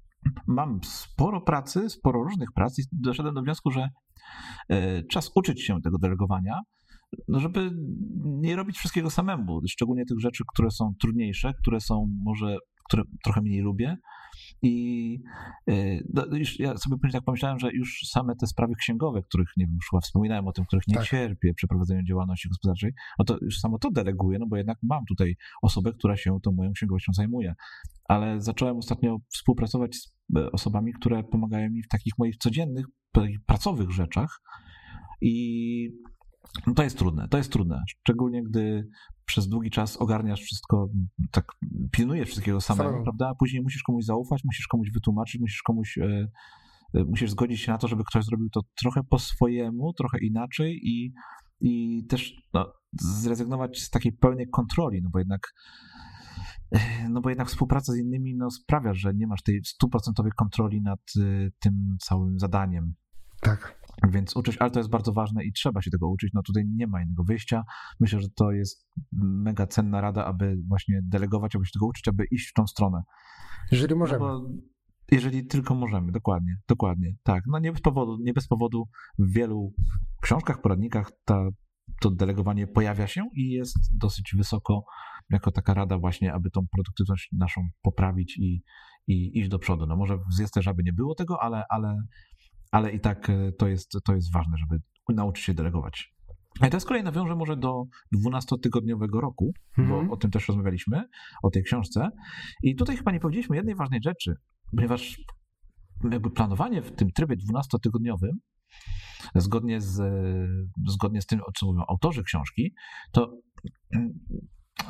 [0.46, 3.88] mam sporo pracy, sporo różnych prac i doszedłem do wniosku, że
[4.68, 6.60] e, czas uczyć się tego delegowania,
[7.28, 7.70] no żeby
[8.24, 12.56] nie robić wszystkiego samemu, szczególnie tych rzeczy, które są trudniejsze, które są może,
[12.88, 13.96] które trochę mniej lubię.
[14.64, 15.18] I
[15.70, 19.48] y, no, już ja sobie później tak pomyślałem, że już same te sprawy księgowe, których
[19.56, 21.04] nie wiem, już wspominałem o tym, których nie tak.
[21.04, 25.04] cierpię przy prowadzeniu działalności gospodarczej, no to już samo to deleguję, no bo jednak mam
[25.08, 27.54] tutaj osobę, która się tą moją księgowością zajmuje.
[28.04, 32.86] Ale zacząłem ostatnio współpracować z e, osobami, które pomagają mi w takich moich codziennych,
[33.46, 34.40] pracowych rzeczach.
[35.20, 35.90] I
[36.66, 37.82] no to jest trudne, to jest trudne.
[37.88, 38.88] Szczególnie gdy
[39.24, 40.88] przez długi czas ogarniasz wszystko,
[41.30, 41.44] tak
[41.92, 43.04] pilnujesz wszystkiego samego, Samemu.
[43.04, 43.28] prawda?
[43.28, 45.98] A później musisz komuś zaufać, musisz komuś wytłumaczyć, musisz komuś.
[45.98, 46.28] E,
[46.94, 50.80] e, musisz zgodzić się na to, żeby ktoś zrobił to trochę po swojemu, trochę inaczej
[50.82, 51.12] i,
[51.60, 55.40] i też no, zrezygnować z takiej pełnej kontroli, no bo jednak
[56.72, 60.82] e, no bo jednak współpraca z innymi no, sprawia, że nie masz tej stuprocentowej kontroli
[60.82, 61.00] nad
[61.58, 62.94] tym całym zadaniem.
[63.40, 63.83] Tak.
[64.08, 66.32] Więc uczyć, ale to jest bardzo ważne i trzeba się tego uczyć.
[66.34, 67.64] No tutaj nie ma innego wyjścia.
[68.00, 68.86] Myślę, że to jest
[69.22, 73.02] mega cenna rada, aby właśnie delegować, aby się tego uczyć, aby iść w tą stronę.
[73.72, 74.20] Jeżeli możemy.
[74.20, 74.48] No
[75.12, 77.14] jeżeli tylko możemy, dokładnie, dokładnie.
[77.22, 78.88] Tak, no nie bez powodu, nie bez powodu
[79.18, 79.72] w wielu
[80.20, 81.48] książkach, poradnikach ta,
[82.00, 84.84] to delegowanie pojawia się i jest dosyć wysoko
[85.30, 88.62] jako taka rada właśnie, aby tą produktywność naszą poprawić i,
[89.06, 89.86] i iść do przodu.
[89.86, 91.96] No może w Zjeste Żaby nie było tego, ale, ale
[92.74, 96.14] ale i tak e, to jest, to jest ważne, żeby nauczyć się delegować.
[96.66, 97.84] I to z kolei nawiążę może do
[98.16, 100.10] 12-tygodniowego roku, bo mhm.
[100.10, 101.04] o tym też rozmawialiśmy,
[101.42, 102.08] o tej książce.
[102.62, 104.34] I tutaj chyba nie powiedzieliśmy jednej ważnej rzeczy,
[104.76, 105.20] ponieważ
[106.10, 108.32] jakby planowanie w tym trybie 12-tygodniowym,
[109.34, 110.02] zgodnie z,
[110.86, 112.74] zgodnie z tym, o czym mówią autorzy książki,
[113.12, 113.40] to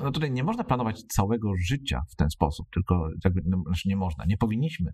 [0.03, 3.97] no tutaj nie można planować całego życia w ten sposób, tylko jakby, no, znaczy nie
[3.97, 4.93] można, nie powinniśmy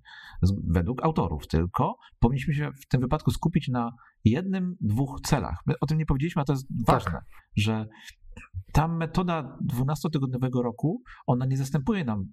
[0.68, 3.90] według autorów, tylko powinniśmy się w tym wypadku skupić na
[4.24, 5.58] jednym, dwóch celach.
[5.66, 7.02] My o tym nie powiedzieliśmy, a to jest tak.
[7.02, 7.20] ważne,
[7.56, 7.86] że
[8.72, 12.24] ta metoda 12-tygodniowego roku, ona nie zastępuje nam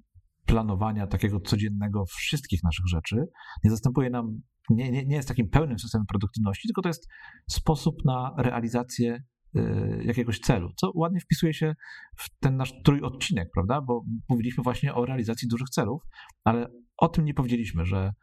[0.46, 3.16] planowania takiego codziennego wszystkich naszych rzeczy,
[3.64, 7.08] nie zastępuje nam, nie, nie, nie jest takim pełnym systemem produktywności, tylko to jest
[7.50, 9.24] sposób na realizację
[10.02, 11.76] jakiegoś celu, co ładnie wpisuje się
[12.18, 13.82] w ten nasz trójodcinek, prawda?
[13.82, 16.04] Bo mówiliśmy właśnie o realizacji dużych celów,
[16.44, 16.68] ale
[16.98, 18.14] o tym nie powiedzieliśmy, że,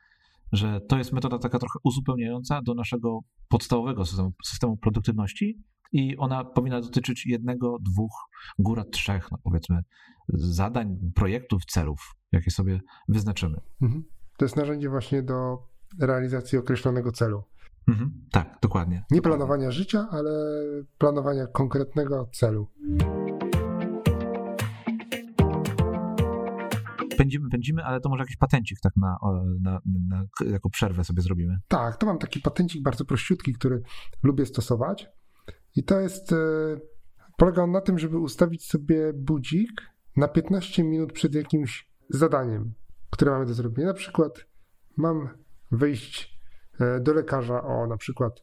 [0.52, 6.44] że to jest metoda taka trochę uzupełniająca do naszego podstawowego systemu, systemu produktywności i ona
[6.44, 8.12] powinna dotyczyć jednego, dwóch,
[8.58, 9.80] góra trzech, no powiedzmy,
[10.28, 13.60] zadań, projektów, celów, jakie sobie wyznaczymy.
[13.82, 14.04] Mhm.
[14.38, 15.58] To jest narzędzie właśnie do
[16.00, 17.44] realizacji określonego celu.
[17.88, 18.10] Mhm.
[18.30, 19.04] Tak, dokładnie.
[19.10, 20.30] Nie planowania życia, ale
[20.98, 22.68] planowania konkretnego celu.
[27.18, 29.18] Pędzimy, pędzimy, ale to może jakiś patencik tak na,
[29.60, 31.58] na, na, jako przerwę sobie zrobimy.
[31.68, 33.82] Tak, to mam taki patencik bardzo prościutki, który
[34.22, 35.08] lubię stosować.
[35.76, 36.36] I to jest, e,
[37.36, 39.70] polega on na tym, żeby ustawić sobie budzik
[40.16, 42.74] na 15 minut przed jakimś zadaniem,
[43.10, 43.88] które mamy do zrobienia.
[43.88, 44.46] Na przykład
[44.96, 45.28] mam
[45.70, 46.33] wyjść
[47.00, 48.42] do lekarza o na przykład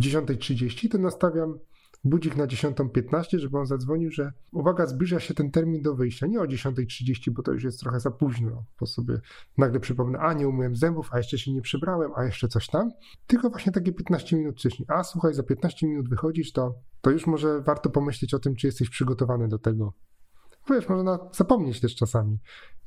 [0.00, 1.58] 10.30, to nastawiam
[2.04, 6.26] budzik na 10.15, żeby on zadzwonił, że uwaga, zbliża się ten termin do wyjścia.
[6.26, 9.20] Nie o 10.30, bo to już jest trochę za późno, bo sobie
[9.58, 12.92] nagle przypomnę, a nie umyłem zębów, a jeszcze się nie przebrałem, a jeszcze coś tam.
[13.26, 14.86] Tylko właśnie takie 15 minut wcześniej.
[14.88, 18.66] A słuchaj, za 15 minut wychodzisz, to, to już może warto pomyśleć o tym, czy
[18.66, 19.92] jesteś przygotowany do tego.
[20.70, 22.38] Wiesz, można zapomnieć też czasami.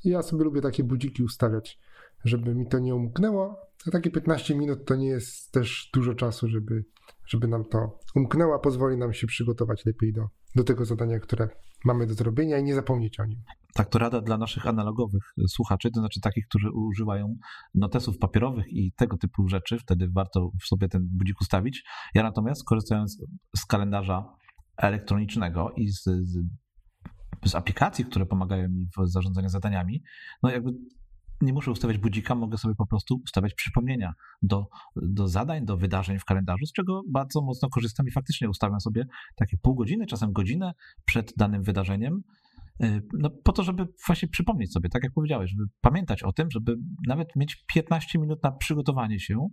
[0.03, 1.79] Ja sobie lubię takie budziki ustawiać,
[2.25, 3.57] żeby mi to nie umknęło,
[3.87, 6.85] a takie 15 minut to nie jest też dużo czasu, żeby
[7.27, 11.49] żeby nam to umknęło, pozwoli nam się przygotować lepiej do, do tego zadania, które
[11.85, 13.41] mamy do zrobienia i nie zapomnieć o nim.
[13.73, 17.35] Tak, to rada dla naszych analogowych słuchaczy, to znaczy takich, którzy używają
[17.73, 21.83] notesów papierowych i tego typu rzeczy, wtedy warto sobie ten budzik ustawić.
[22.13, 23.17] Ja natomiast korzystając
[23.57, 24.35] z kalendarza
[24.77, 26.37] elektronicznego i z, z,
[27.45, 30.03] z aplikacji, które pomagają mi w zarządzaniu zadaniami,
[30.43, 30.71] no jakby
[31.41, 36.19] nie muszę ustawiać budzika, mogę sobie po prostu ustawiać przypomnienia do, do zadań, do wydarzeń
[36.19, 40.33] w kalendarzu, z czego bardzo mocno korzystam i faktycznie ustawiam sobie takie pół godziny, czasem
[40.33, 40.73] godzinę
[41.05, 42.21] przed danym wydarzeniem,
[42.83, 46.51] y, no, po to, żeby właśnie przypomnieć sobie, tak jak powiedziałeś, żeby pamiętać o tym,
[46.51, 46.75] żeby
[47.07, 49.47] nawet mieć 15 minut na przygotowanie się,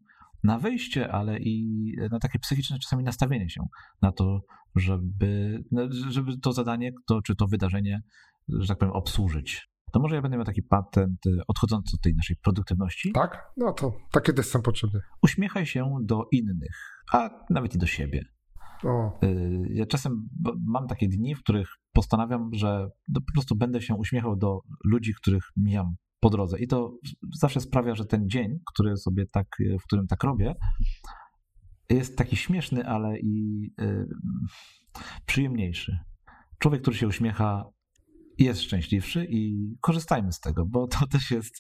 [0.45, 3.66] na wyjście, ale i na takie psychiczne czasami nastawienie się
[4.03, 4.40] na to,
[4.77, 8.03] żeby, no, żeby to zadanie, to, czy to wydarzenie,
[8.49, 12.14] że tak powiem, obsłużyć to może ja będę miał taki patent y, odchodzący od tej
[12.14, 13.12] naszej produktywności.
[13.12, 13.52] Tak?
[13.57, 15.00] No to takie też są potrzebne.
[15.22, 18.24] Uśmiechaj się do innych, a nawet i do siebie.
[18.85, 19.18] O.
[19.24, 20.28] Y, ja czasem
[20.66, 25.44] mam takie dni, w których postanawiam, że po prostu będę się uśmiechał do ludzi, których
[25.57, 26.59] mijam po drodze.
[26.59, 26.98] I to
[27.40, 29.46] zawsze sprawia, że ten dzień, który sobie tak,
[29.81, 30.55] w którym tak robię,
[31.90, 34.07] jest taki śmieszny, ale i y,
[35.26, 35.98] przyjemniejszy.
[36.59, 37.64] Człowiek, który się uśmiecha,
[38.38, 41.55] jest szczęśliwszy i korzystajmy z tego, bo to też jest,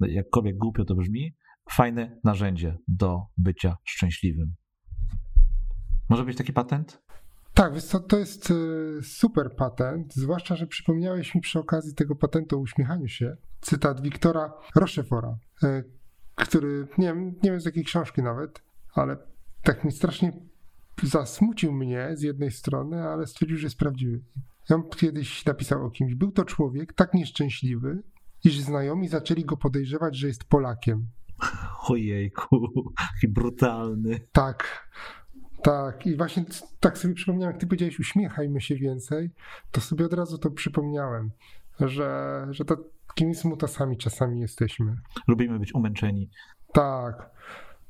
[0.00, 1.34] no, jakkolwiek głupio to brzmi,
[1.70, 4.54] fajne narzędzie do bycia szczęśliwym.
[6.08, 7.02] Może być taki patent?
[7.54, 7.72] Tak,
[8.08, 8.54] to jest e,
[9.02, 14.52] super patent, zwłaszcza, że przypomniałeś mi przy okazji tego patentu o uśmiechaniu się cytat Wiktora
[14.74, 15.82] Rochefora, e,
[16.34, 18.62] który, nie wiem, nie wiem z jakiej książki nawet,
[18.94, 19.16] ale
[19.62, 20.32] tak mi strasznie
[21.02, 24.20] zasmucił mnie z jednej strony, ale stwierdził, że jest prawdziwy.
[24.70, 26.14] Ja kiedyś napisał o kimś.
[26.14, 28.02] Był to człowiek tak nieszczęśliwy,
[28.44, 31.06] iż znajomi zaczęli go podejrzewać, że jest Polakiem.
[31.88, 32.72] Ojejku,
[33.14, 34.20] jaki brutalny.
[34.32, 34.88] Tak,
[35.62, 36.06] tak.
[36.06, 36.44] I właśnie
[36.80, 39.30] tak sobie przypomniałem, jak ty powiedziałeś, uśmiechajmy się więcej,
[39.70, 41.30] to sobie od razu to przypomniałem,
[41.80, 44.96] że, że takimi smutasami czasami jesteśmy.
[45.28, 46.30] Lubimy być umęczeni.
[46.72, 47.30] Tak.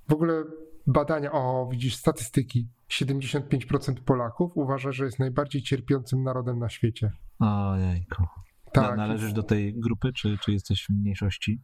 [0.09, 0.45] W ogóle
[0.87, 2.69] badania, o widzisz, statystyki.
[2.91, 7.13] 75% Polaków uważa, że jest najbardziej cierpiącym narodem na świecie.
[7.39, 8.25] Ojejku.
[8.73, 8.97] Tak.
[8.97, 11.61] Należysz do tej grupy, czy, czy jesteś w mniejszości?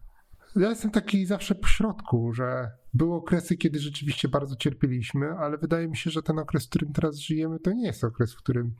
[0.56, 5.88] Ja jestem taki zawsze po środku, że były okresy, kiedy rzeczywiście bardzo cierpieliśmy, ale wydaje
[5.88, 8.74] mi się, że ten okres, w którym teraz żyjemy, to nie jest okres, w którym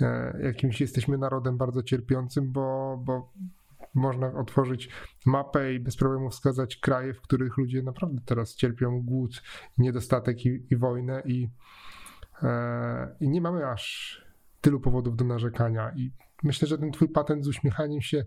[0.00, 3.32] e, jakimś jesteśmy narodem bardzo cierpiącym, bo, bo
[3.94, 4.88] można otworzyć
[5.26, 9.42] mapę i bez problemu wskazać kraje, w których ludzie naprawdę teraz cierpią głód,
[9.78, 11.48] niedostatek i, i wojnę i,
[12.42, 14.18] e, i nie mamy aż
[14.60, 15.92] tylu powodów do narzekania.
[15.96, 16.10] I
[16.42, 18.24] myślę, że ten twój patent z uśmiechaniem się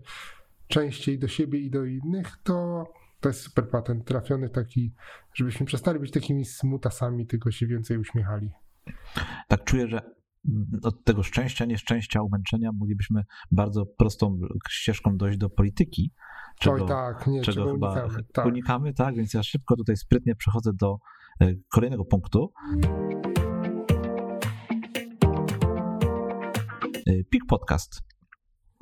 [0.68, 2.86] częściej do siebie i do innych, to,
[3.20, 4.92] to jest super patent trafiony taki,
[5.34, 8.50] żebyśmy przestali być takimi smutasami, tylko się więcej uśmiechali.
[9.48, 10.21] Tak czuję, że
[10.82, 16.12] od tego szczęścia, nieszczęścia, umęczenia moglibyśmy bardzo prostą ścieżką dojść do polityki.
[16.60, 18.24] Czego, Oj tak, nie, czego, czego chyba unikamy.
[18.32, 18.46] Tak.
[18.46, 20.96] unikamy, tak, więc ja szybko tutaj sprytnie przechodzę do
[21.40, 22.52] e, kolejnego punktu.
[27.06, 28.00] E, PIK Podcast.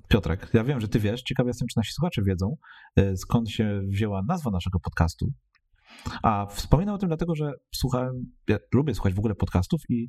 [0.08, 2.56] Piotrek, ja wiem, że ty wiesz, ciekawy jestem, czy nasi słuchacze wiedzą,
[2.96, 5.32] e, skąd się wzięła nazwa naszego podcastu.
[6.22, 10.09] A wspominam o tym dlatego, że słuchałem, ja lubię słuchać w ogóle podcastów i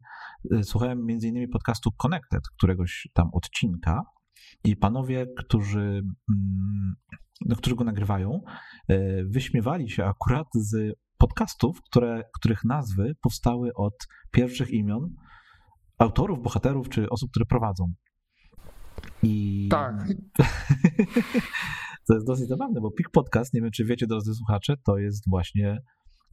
[0.55, 4.01] e, słuchałem między innymi podcastu Connected, któregoś tam odcinka
[4.63, 6.95] i panowie, którzy, mm,
[7.45, 8.41] no, którzy go nagrywają,
[8.87, 13.93] e, wyśmiewali się akurat z podcastów, które, których nazwy powstały od
[14.31, 15.09] pierwszych imion
[15.97, 17.93] autorów, bohaterów czy osób, które prowadzą.
[19.23, 19.67] I...
[19.71, 19.95] Tak.
[22.11, 25.29] to jest dosyć zabawne, bo PIK Podcast, nie wiem czy wiecie, drodzy słuchacze, to jest
[25.29, 25.81] właśnie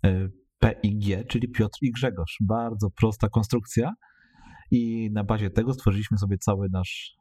[0.04, 0.28] e,
[0.60, 2.36] PIG, czyli Piotr i Grzegorz.
[2.40, 3.94] Bardzo prosta konstrukcja
[4.70, 7.14] i na bazie tego stworzyliśmy sobie cały nasz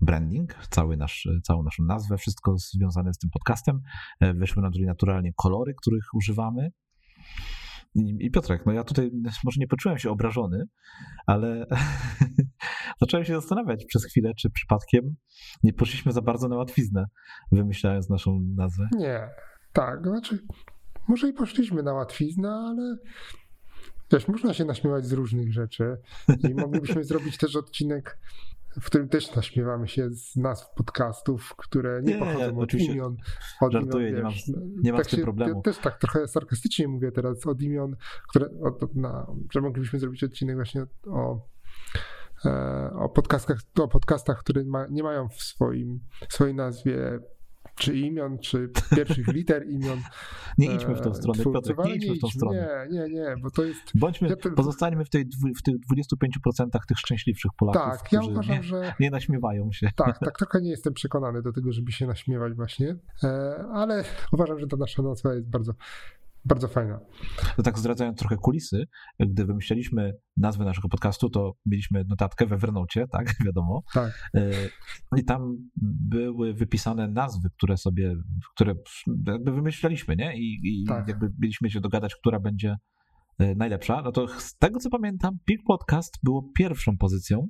[0.00, 3.80] branding, cały nasz, całą naszą nazwę, wszystko związane z tym podcastem.
[4.20, 6.70] E, wyszły nam naturalnie kolory, których używamy.
[7.94, 9.10] I Piotrek, no ja tutaj
[9.44, 10.64] może nie poczułem się obrażony,
[11.26, 11.66] ale
[13.02, 15.16] zacząłem się zastanawiać przez chwilę, czy przypadkiem
[15.62, 17.04] nie poszliśmy za bardzo na łatwiznę,
[17.52, 18.88] wymyślając naszą nazwę.
[18.92, 19.28] Nie,
[19.72, 20.38] tak, znaczy
[21.08, 22.96] może i poszliśmy na łatwiznę, ale
[24.12, 25.96] wiesz, można się naśmiewać z różnych rzeczy
[26.48, 28.18] i moglibyśmy zrobić też odcinek
[28.80, 33.16] w którym też naśmiewamy się z nazw podcastów, które nie, nie pochodzą od imion.
[33.60, 35.56] Od żartuję, imion, wiesz, nie mam, nie mam tak z tym się, problemu.
[35.56, 37.96] Ja też tak trochę sarkastycznie mówię teraz od imion,
[38.28, 41.46] które, od, na, że moglibyśmy zrobić odcinek właśnie o
[42.44, 47.20] e, o podcastach, o podcastach które ma, nie mają w swoim, swojej nazwie
[47.74, 49.98] czy imion, czy pierwszych liter imion.
[50.58, 52.86] Nie idźmy w tą e, stronę, twórcy, Piotrek, nie idźmy w tą stronę.
[52.90, 53.80] Nie, nie, nie, bo to jest...
[53.94, 54.50] Bądźmy, ja to...
[54.50, 55.24] pozostańmy w, tej,
[55.58, 58.94] w tych 25% tych szczęśliwszych Polaków, tak, ja uważam, nie, że...
[59.00, 59.88] nie naśmiewają się.
[59.96, 64.58] Tak, tak trochę nie jestem przekonany do tego, żeby się naśmiewać właśnie, e, ale uważam,
[64.58, 65.74] że ta nasza nazwa jest bardzo
[66.44, 67.00] bardzo fajna.
[67.56, 68.86] To tak zdradzając trochę kulisy,
[69.20, 73.82] gdy wymyśliliśmy nazwę naszego podcastu, to mieliśmy notatkę we Evernote, tak, wiadomo.
[73.94, 74.30] Tak.
[74.34, 74.50] E,
[75.16, 75.56] I tam
[76.10, 78.14] były wypisane nazwy, które sobie,
[78.54, 78.74] które
[79.26, 80.36] jakby wymyślaliśmy, nie?
[80.36, 81.08] I, i tak.
[81.08, 82.76] jakby mieliśmy się dogadać, która będzie
[83.38, 84.02] e, najlepsza.
[84.02, 87.48] No to z tego, co pamiętam, Pig Podcast było pierwszą pozycją,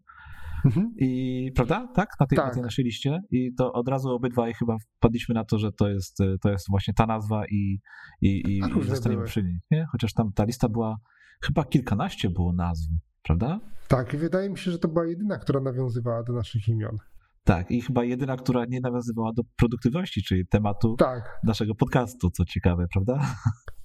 [0.64, 0.94] Mhm.
[0.96, 1.88] I prawda?
[1.94, 2.08] Tak?
[2.20, 2.46] Na tej, tak.
[2.46, 3.20] na tej naszej liście.
[3.30, 6.94] I to od razu obydwaj chyba wpadliśmy na to, że to jest, to jest właśnie
[6.94, 7.80] ta nazwa i,
[8.20, 9.60] i, i, i zostaniemy przy niej.
[9.70, 9.86] Nie?
[9.92, 10.96] Chociaż tam ta lista była,
[11.42, 12.88] chyba kilkanaście było nazw,
[13.22, 13.60] prawda?
[13.88, 16.98] Tak, i wydaje mi się, że to była jedyna, która nawiązywała do naszych imion.
[17.44, 21.40] Tak, i chyba jedyna, która nie nawiązywała do produktywności, czyli tematu tak.
[21.44, 23.34] naszego podcastu, co ciekawe, prawda?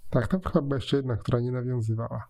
[0.10, 2.24] Tak, to chyba jeszcze jedna, która nie nawiązywała.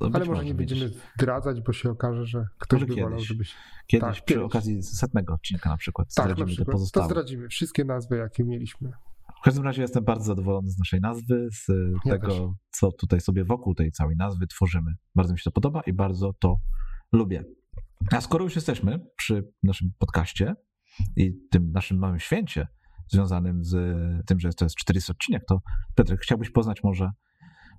[0.00, 3.24] No Ale może nie będziemy zdradzać, bo się okaże, że ktoś może by kiedyś, wolał,
[3.24, 3.54] żebyś...
[3.86, 4.44] Kiedyś tak, przy kiedyś.
[4.44, 6.66] okazji setnego odcinka na przykład tak, zdradzimy na przykład.
[6.66, 7.08] te pozostałe.
[7.08, 8.90] To zdradzimy wszystkie nazwy, jakie mieliśmy.
[9.40, 11.68] W każdym razie jestem bardzo zadowolony z naszej nazwy, z
[12.04, 12.38] ja tego, też.
[12.70, 14.94] co tutaj sobie wokół tej całej nazwy tworzymy.
[15.14, 16.56] Bardzo mi się to podoba i bardzo to
[17.12, 17.44] lubię.
[18.10, 20.54] A skoro już jesteśmy przy naszym podcaście
[21.16, 22.66] i tym naszym małym święcie
[23.08, 23.76] związanym z
[24.26, 25.60] tym, że to jest 40 odcinek, to
[25.94, 27.10] Piotrek, chciałbyś poznać może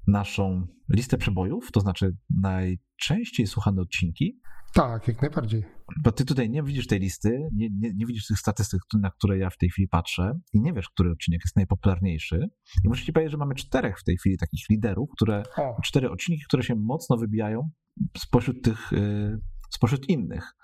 [0.07, 4.39] naszą listę przebojów, to znaczy najczęściej słuchane odcinki.
[4.73, 5.63] Tak, jak najbardziej.
[6.03, 9.37] Bo ty tutaj nie widzisz tej listy, nie, nie, nie, widzisz tych statystyk, na które
[9.37, 12.49] ja w tej chwili patrzę i nie wiesz, który odcinek jest najpopularniejszy.
[12.85, 15.81] I muszę ci powiedzieć, że mamy czterech w tej chwili takich liderów, które, o.
[15.83, 17.69] cztery odcinki, które się mocno wybijają
[18.17, 19.39] spośród tych, y,
[19.69, 20.55] spośród innych.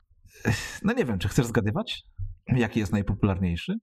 [0.83, 2.03] No nie wiem, czy chcesz zgadywać,
[2.47, 3.73] jaki jest najpopularniejszy?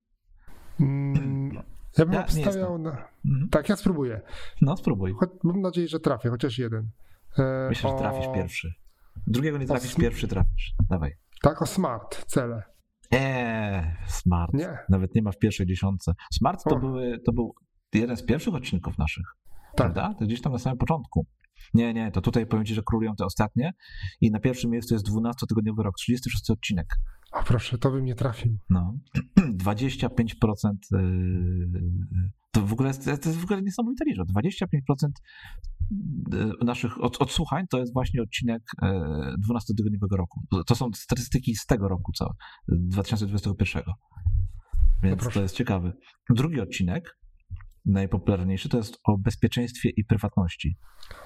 [0.81, 1.63] Mm,
[1.99, 2.91] ja bym ja obstawiał na...
[3.27, 3.49] Mhm.
[3.51, 4.21] Tak, ja spróbuję.
[4.63, 5.13] No, spróbuj.
[5.13, 6.91] Cho mam nadzieję, że trafię, chociaż jeden.
[7.39, 7.93] E, Myślę, o...
[7.93, 8.75] że trafisz pierwszy.
[9.27, 9.99] Drugiego nie trafisz, o...
[9.99, 10.75] pierwszy trafisz.
[10.91, 11.13] Dawaj.
[11.43, 12.63] Tak, o smart cele.
[13.11, 14.55] Eee, smart.
[14.55, 14.79] Nie.
[14.89, 16.13] Nawet nie ma w pierwszej dziesiątce.
[16.33, 17.55] Smart to, były, to był
[17.95, 19.27] jeden z pierwszych odcinków naszych.
[19.45, 19.77] Tak.
[19.77, 20.15] Prawda?
[20.19, 21.27] To gdzieś tam na samym początku.
[21.75, 23.73] Nie, nie, to tutaj powiem Ci, że królują te ostatnie
[24.21, 26.87] i na pierwszym miejscu jest 12-tygodniowy rok, 36 odcinek.
[27.33, 28.59] O proszę, to bym nie trafił.
[28.71, 28.95] No,
[29.65, 30.09] 25%
[30.95, 31.09] y,
[32.53, 34.25] to w ogóle to jest w ogóle niesamowita liczba.
[34.25, 34.69] 25%
[36.63, 38.63] y, naszych odsłuchań to jest właśnie odcinek
[39.51, 40.41] 12-tygodniowego y, roku.
[40.67, 42.35] To są statystyki z tego roku, co
[42.69, 43.83] 2021.
[45.03, 45.93] Więc no to jest ciekawe.
[46.31, 47.19] Drugi odcinek
[47.89, 50.77] najpopularniejszy, to jest o bezpieczeństwie i prywatności.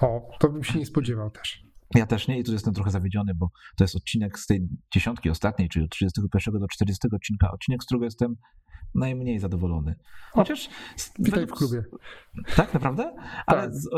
[0.01, 1.63] O, to bym się nie spodziewał też.
[1.95, 5.29] Ja też nie i tu jestem trochę zawiedziony, bo to jest odcinek z tej dziesiątki
[5.29, 8.35] ostatniej, czyli od 31 do 40 odcinka, odcinek, z którego jestem
[8.95, 9.95] najmniej zadowolony.
[10.31, 10.69] Chociaż...
[11.19, 11.83] Witaj w klubie.
[12.55, 13.15] Tak, naprawdę?
[13.45, 13.75] Ale tak.
[13.75, 13.89] Z,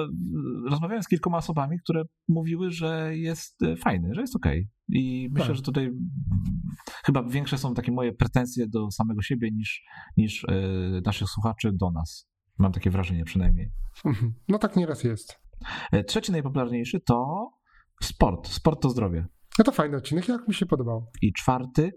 [0.70, 4.59] rozmawiałem z kilkoma osobami, które mówiły, że jest e, fajny, że jest okej.
[4.59, 4.99] Okay.
[4.99, 5.55] I myślę, tak.
[5.55, 5.91] że tutaj
[7.05, 9.84] chyba większe są takie moje pretensje do samego siebie niż,
[10.18, 12.28] niż yy, naszych słuchaczy do nas.
[12.58, 13.72] Mam takie wrażenie przynajmniej.
[14.06, 14.34] Mhm.
[14.47, 15.39] No tak nieraz jest.
[15.91, 17.49] E, trzeci najpopularniejszy to
[18.01, 18.47] sport.
[18.47, 19.26] Sport to zdrowie.
[19.58, 21.12] No to fajny odcinek, jak mi się podobał.
[21.22, 21.91] I czwarty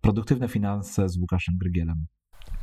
[0.00, 2.06] Produktywne finanse z Łukaszem Grygielem.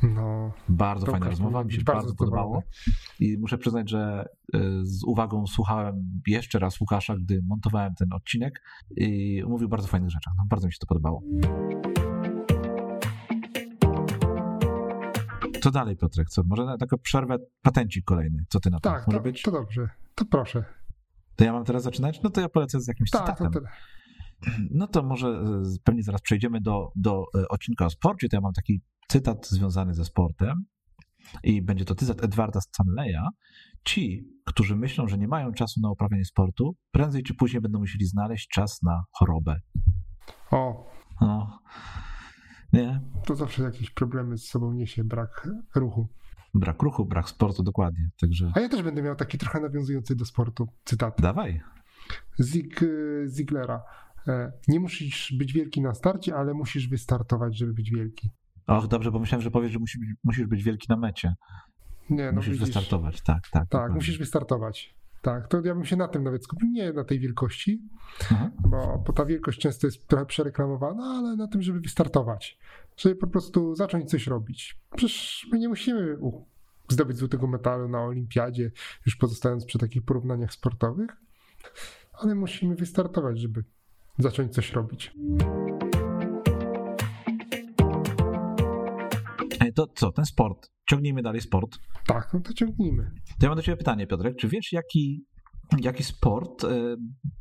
[0.02, 2.62] No, bardzo fajna rozmowa, mi się bardzo, bardzo podobało.
[3.20, 4.24] I muszę przyznać, że
[4.54, 8.62] e, z uwagą słuchałem jeszcze raz Łukasza, gdy montowałem ten odcinek
[8.96, 10.34] i mówił bardzo fajnych rzeczach.
[10.38, 11.22] No, bardzo mi się to podobało.
[15.62, 16.28] Co dalej, Piotrek?
[16.28, 16.42] Co?
[16.46, 18.44] Może na taką przerwę patencik kolejny.
[18.48, 18.90] Co ty na to?
[18.90, 19.42] Tak, Może to, być?
[19.42, 19.88] to dobrze.
[20.14, 20.64] To proszę.
[21.36, 22.22] To ja mam teraz zaczynać?
[22.22, 23.52] No to ja polecę z jakimś tak, cytatem.
[23.52, 23.66] To, to...
[24.70, 28.28] No to może e, pewnie zaraz przejdziemy do, do e, odcinka o sporcie.
[28.28, 30.64] To ja mam taki cytat związany ze sportem
[31.42, 33.28] i będzie to cytat Edwarda Stanleya.
[33.84, 38.06] Ci, którzy myślą, że nie mają czasu na uprawianie sportu, prędzej czy później będą musieli
[38.06, 39.60] znaleźć czas na chorobę.
[40.50, 40.90] O.
[41.20, 41.58] No.
[42.72, 43.00] Nie?
[43.26, 46.06] To zawsze jakieś problemy z sobą niesie brak ruchu.
[46.54, 48.10] Brak ruchu, brak sportu, dokładnie.
[48.20, 48.52] Także...
[48.54, 51.20] A ja też będę miał taki trochę nawiązujący do sportu cytat.
[51.20, 51.60] Dawaj.
[52.40, 52.80] Zig,
[53.26, 53.82] Ziglera.
[54.28, 58.30] E, nie musisz być wielki na starcie, ale musisz wystartować, żeby być wielki.
[58.66, 61.34] Och, dobrze, pomyślałem, że powiesz, że musisz, musisz być wielki na mecie.
[62.10, 63.50] Nie, no musisz widzisz, wystartować, tak, tak.
[63.50, 63.94] Tak, dokładnie.
[63.94, 64.94] musisz wystartować.
[65.22, 67.82] Tak, to ja bym się na tym nawet skupił, nie na tej wielkości,
[68.30, 68.50] mhm.
[68.58, 72.58] bo, bo ta wielkość często jest trochę przereklamowana, ale na tym, żeby wystartować,
[72.96, 74.78] żeby po prostu zacząć coś robić.
[74.96, 76.18] Przecież my nie musimy
[76.88, 78.70] zdobyć złotego metalu na olimpiadzie,
[79.06, 81.10] już pozostając przy takich porównaniach sportowych,
[82.12, 83.64] ale musimy wystartować, żeby
[84.18, 85.14] zacząć coś robić.
[89.74, 90.70] To co, ten sport?
[90.90, 91.78] Ciągnijmy dalej sport.
[92.06, 93.10] Tak, no to ciągnijmy.
[93.38, 94.36] To ja mam do ciebie pytanie, Piotrek.
[94.36, 95.24] Czy wiesz, jaki,
[95.80, 96.96] jaki sport e,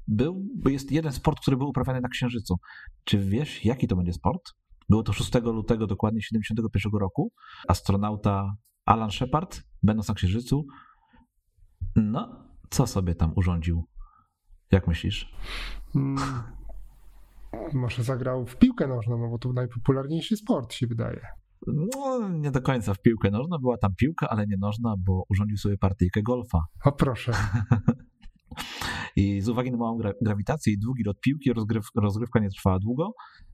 [0.08, 0.48] był?
[0.64, 2.56] Bo jest jeden sport, który był uprawiany na Księżycu.
[3.04, 4.42] Czy wiesz, jaki to będzie sport?
[4.90, 7.32] Było to 6 lutego dokładnie 71 roku.
[7.68, 8.56] Astronauta
[8.86, 10.66] Alan Shepard, będąc na Księżycu,
[11.96, 13.88] no, co sobie tam urządził?
[14.72, 15.32] Jak myślisz?
[15.94, 16.44] Hmm,
[17.74, 21.22] może zagrał w piłkę nożną, no bo to najpopularniejszy sport się wydaje.
[21.68, 23.58] No, nie do końca w piłkę nożną.
[23.58, 26.60] Była tam piłka, ale nie nożna, bo urządził sobie partyjkę golfa.
[26.86, 27.32] O proszę.
[29.16, 32.80] I z uwagi na małą gra grawitację i długi lot piłki, rozgryw rozgrywka nie trwała
[32.80, 33.14] długo.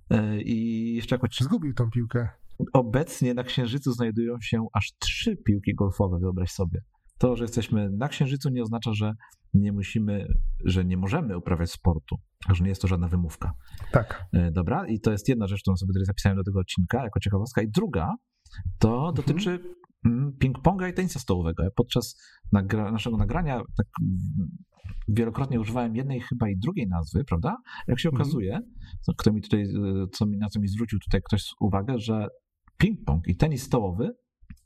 [0.09, 1.39] E, I jeszcze jakoś.
[1.39, 2.29] Zgubił tą piłkę.
[2.73, 6.81] Obecnie na Księżycu znajdują się aż trzy piłki golfowe, wyobraź sobie.
[7.17, 9.13] To, że jesteśmy na Księżycu, nie oznacza, że
[9.53, 10.27] nie musimy,
[10.65, 12.15] że nie możemy uprawiać sportu,
[12.53, 13.51] że nie jest to żadna wymówka.
[13.91, 14.25] Tak.
[14.33, 17.19] E, dobra, i to jest jedna rzecz, którą sobie tutaj zapisałem do tego odcinka jako
[17.19, 17.61] ciekawostka.
[17.61, 18.15] I druga
[18.79, 19.15] to mhm.
[19.15, 19.59] dotyczy
[20.05, 21.63] mm, ping-ponga i tenisa stołowego.
[21.63, 23.87] Ja podczas nagra naszego nagrania tak
[25.07, 27.57] wielokrotnie używałem jednej chyba i drugiej nazwy, prawda?
[27.87, 28.21] Jak się mhm.
[28.21, 28.59] okazuje,
[29.17, 32.27] kto mi tutaj, e, co mi, na co mi zwrócił tutaj ktoś uwagę, że
[32.83, 34.11] ping-pong i tenis stołowy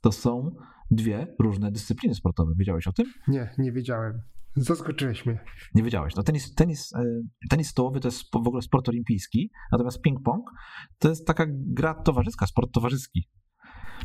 [0.02, 0.50] to są
[0.90, 2.52] dwie różne dyscypliny sportowe.
[2.58, 3.06] Wiedziałeś o tym?
[3.28, 4.22] Nie, nie wiedziałem.
[4.56, 5.38] Zaskoczyłeś mnie.
[5.74, 6.16] Nie wiedziałeś.
[6.16, 7.04] No tenis, tenis, e,
[7.50, 10.42] tenis stołowy to jest w ogóle sport olimpijski, natomiast ping-pong
[10.98, 13.28] to jest taka gra towarzyska, sport towarzyski.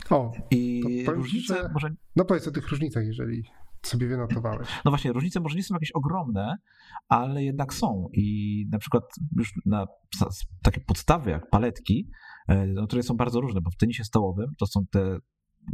[0.09, 1.69] O, I różnice że...
[1.73, 1.89] może...
[2.15, 3.43] No powiedz o tych różnicach, jeżeli
[3.81, 4.67] sobie wynotowałeś.
[4.85, 6.57] No właśnie, różnice może nie są jakieś ogromne,
[7.09, 8.09] ale jednak są.
[8.13, 9.03] I na przykład
[9.37, 9.85] już na
[10.63, 12.09] takie podstawy jak paletki,
[12.47, 15.17] e, no, które są bardzo różne, bo w tenisie stołowym to są te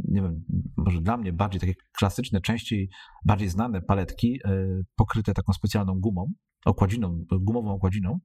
[0.04, 0.44] nie wiem,
[0.76, 2.88] może dla mnie bardziej takie klasyczne, częściej
[3.24, 4.50] bardziej znane paletki e,
[4.96, 6.32] pokryte taką specjalną gumą,
[6.64, 8.18] okładziną, gumową okładziną.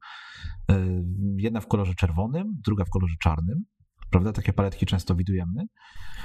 [0.71, 1.03] E,
[1.37, 3.63] jedna w kolorze czerwonym, druga w kolorze czarnym.
[4.11, 4.31] Prawda?
[4.33, 5.65] Takie paletki często widujemy.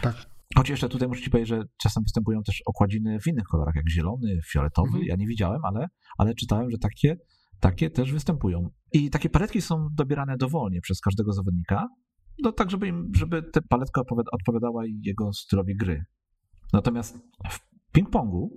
[0.03, 0.14] Tak.
[0.57, 3.90] Choć jeszcze tutaj muszę ci powiedzieć, że czasem występują też okładziny w innych kolorach, jak
[3.90, 4.88] zielony, fioletowy.
[4.88, 5.05] Mhm.
[5.05, 5.88] Ja nie widziałem, ale,
[6.18, 7.16] ale czytałem, że takie,
[7.61, 8.70] takie też występują.
[8.92, 11.88] I takie paletki są dobierane dowolnie przez każdego zawodnika
[12.43, 16.05] no tak, żeby, im, żeby ta paletka odpowiadała jego stylowi gry.
[16.72, 17.18] Natomiast
[17.51, 17.59] w
[17.93, 18.49] ping-pongu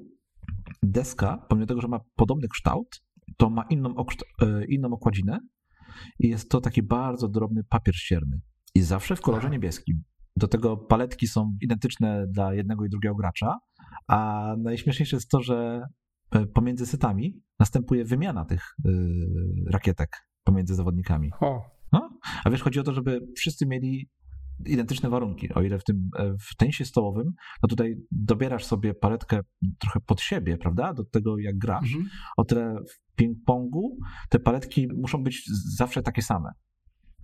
[0.84, 3.02] deska, pomimo tego, że ma podobny kształt,
[3.38, 3.96] to ma inną,
[4.42, 5.40] e, inną okładzinę
[6.20, 8.40] i jest to taki bardzo drobny papier ścierny.
[8.76, 10.04] I zawsze w kolorze niebieskim.
[10.36, 13.58] Do tego paletki są identyczne dla jednego i drugiego gracza,
[14.08, 15.82] a najśmieszniejsze jest to, że
[16.32, 18.90] e, pomiędzy setami następuje wymiana tych e,
[19.72, 20.10] rakietek
[20.44, 21.32] pomiędzy zawodnikami.
[21.40, 21.77] O?
[22.46, 24.10] A wiesz, chodzi o to, żeby wszyscy mieli
[24.66, 25.54] identyczne warunki.
[25.54, 29.40] O ile w tym e, w tenisie stołowym, no tutaj dobierasz sobie paletkę
[29.80, 31.94] trochę pod siebie, prawda, do tego jak grasz.
[31.94, 32.10] Mhm.
[32.38, 33.90] O tyle w ping-pongu
[34.30, 35.44] te paletki muszą być
[35.78, 36.50] zawsze takie same.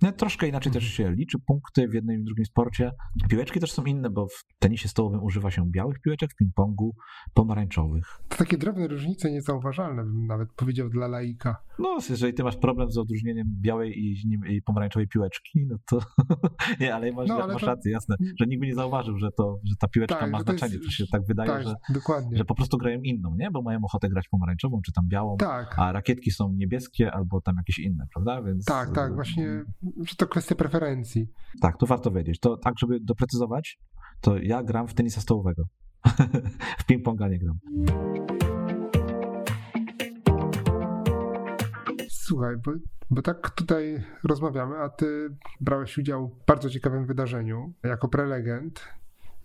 [0.04, 0.96] No, troszkę inaczej też mhm.
[0.96, 2.92] się liczy punkty w jednym i drugim sporcie.
[3.30, 6.90] Piłeczki też są inne, bo w tenisie stołowym używa się białych piłeczek, w ping-pongu
[7.34, 8.06] pomarańczowych.
[8.30, 11.56] To takie drobne różnice niezauważalne, bym nawet powiedział dla laika.
[11.80, 16.00] No, jeżeli ty masz problem z odróżnieniem białej i, i pomarańczowej piłeczki, no to
[16.82, 17.68] nie, ale masz, no, ale masz to...
[17.68, 20.74] rację, jasne, że nikt by nie zauważył, że, to, że ta piłeczka tak, ma znaczenie.
[20.74, 20.86] Jest...
[20.86, 22.38] To się tak wydaje, tak, że, dokładnie.
[22.38, 23.52] że po prostu grają inną, nie?
[23.52, 25.76] Bo mają ochotę grać pomarańczową czy tam białą, tak.
[25.80, 28.42] a rakietki są niebieskie albo tam jakieś inne, prawda?
[28.44, 28.66] Więc...
[28.66, 29.64] Tak, tak, właśnie
[29.98, 31.28] że to kwestia preferencji.
[31.62, 32.40] Tak, to warto wiedzieć.
[32.40, 33.80] To tak, żeby doprecyzować,
[34.22, 35.64] to ja gram w tenisa stołowego.
[36.80, 37.60] w ping-ponga nie gram.
[42.10, 42.72] Słuchaj, bo,
[43.10, 45.30] bo tak tutaj rozmawiamy, a ty
[45.62, 48.82] brałeś udział w bardzo ciekawym wydarzeniu jako prelegent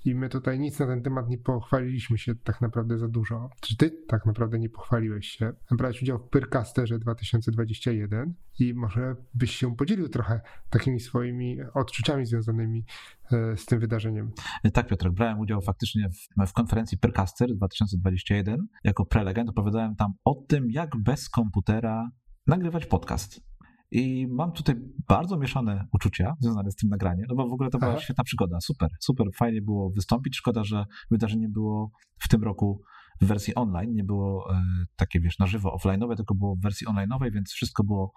[0.05, 3.51] i my tutaj nic na ten temat nie pochwaliliśmy się tak naprawdę za dużo.
[3.61, 5.53] Czy ty tak naprawdę nie pochwaliłeś się?
[5.71, 10.41] Brałeś udział w Pyrcasterze 2021 i może byś się podzielił trochę
[10.71, 12.85] takimi swoimi odczuciami związanymi
[13.33, 14.31] e, z tym wydarzeniem.
[14.73, 18.67] Tak, Piotr, brałem udział faktycznie w, w konferencji Pyrcaster 2021.
[18.85, 22.11] Jako prelegent opowiadałem tam o tym, jak bez komputera
[22.47, 23.48] nagrywać podcast.
[23.91, 24.75] I mam tutaj
[25.09, 28.01] bardzo mieszane uczucia związane z tym nagraniem, no bo w ogóle to była Aha.
[28.01, 28.61] świetna przygoda.
[28.61, 30.37] Super, super, fajnie było wystąpić.
[30.37, 32.83] Szkoda, że wydarzenie było w tym roku
[33.21, 34.63] w wersji online, nie było e,
[34.97, 38.13] takie, wiesz, na żywo, offline'owe, tylko było w wersji online'owej, więc wszystko było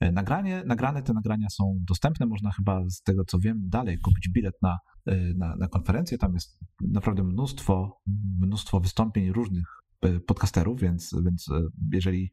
[0.00, 1.02] e, nagranie, nagrane.
[1.02, 2.26] Te nagrania są dostępne.
[2.26, 6.18] Można chyba z tego, co wiem, dalej kupić bilet na, e, na, na konferencję.
[6.18, 8.00] Tam jest naprawdę mnóstwo,
[8.40, 9.78] mnóstwo wystąpień różnych
[10.26, 11.46] podcasterów, więc, więc
[11.92, 12.30] jeżeli,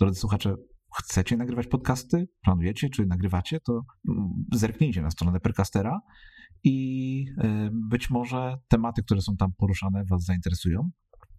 [0.00, 0.54] drodzy słuchacze,
[0.94, 6.00] chcecie nagrywać podcasty, planujecie, czy nagrywacie, to mm, zerknijcie na stronę Percastera
[6.64, 10.90] i e, być może tematy, które są tam poruszane, Was zainteresują.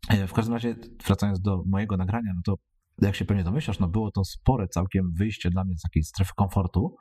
[0.10, 0.76] E, w każdym razie,
[1.06, 2.56] wracając do mojego nagrania, no to
[3.02, 6.32] jak się pewnie domyślasz, no było to spore całkiem wyjście dla mnie z takiej strefy
[6.36, 6.96] komfortu,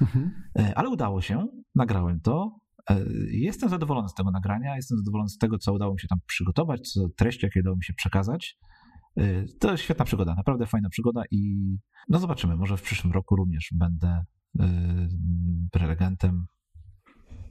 [0.00, 0.30] mhm.
[0.58, 2.58] E, ale udało się, nagrałem to.
[3.30, 6.92] Jestem zadowolony z tego nagrania, jestem zadowolony z tego, co udało mi się tam przygotować,
[6.92, 8.58] co treści, jakie udało mi się przekazać.
[9.20, 11.56] Y, to jest świetna przygoda, naprawdę fajna przygoda i
[12.08, 14.24] no zobaczymy, może w przyszłym roku również będę
[14.60, 14.62] y,
[15.72, 16.46] prelegentem.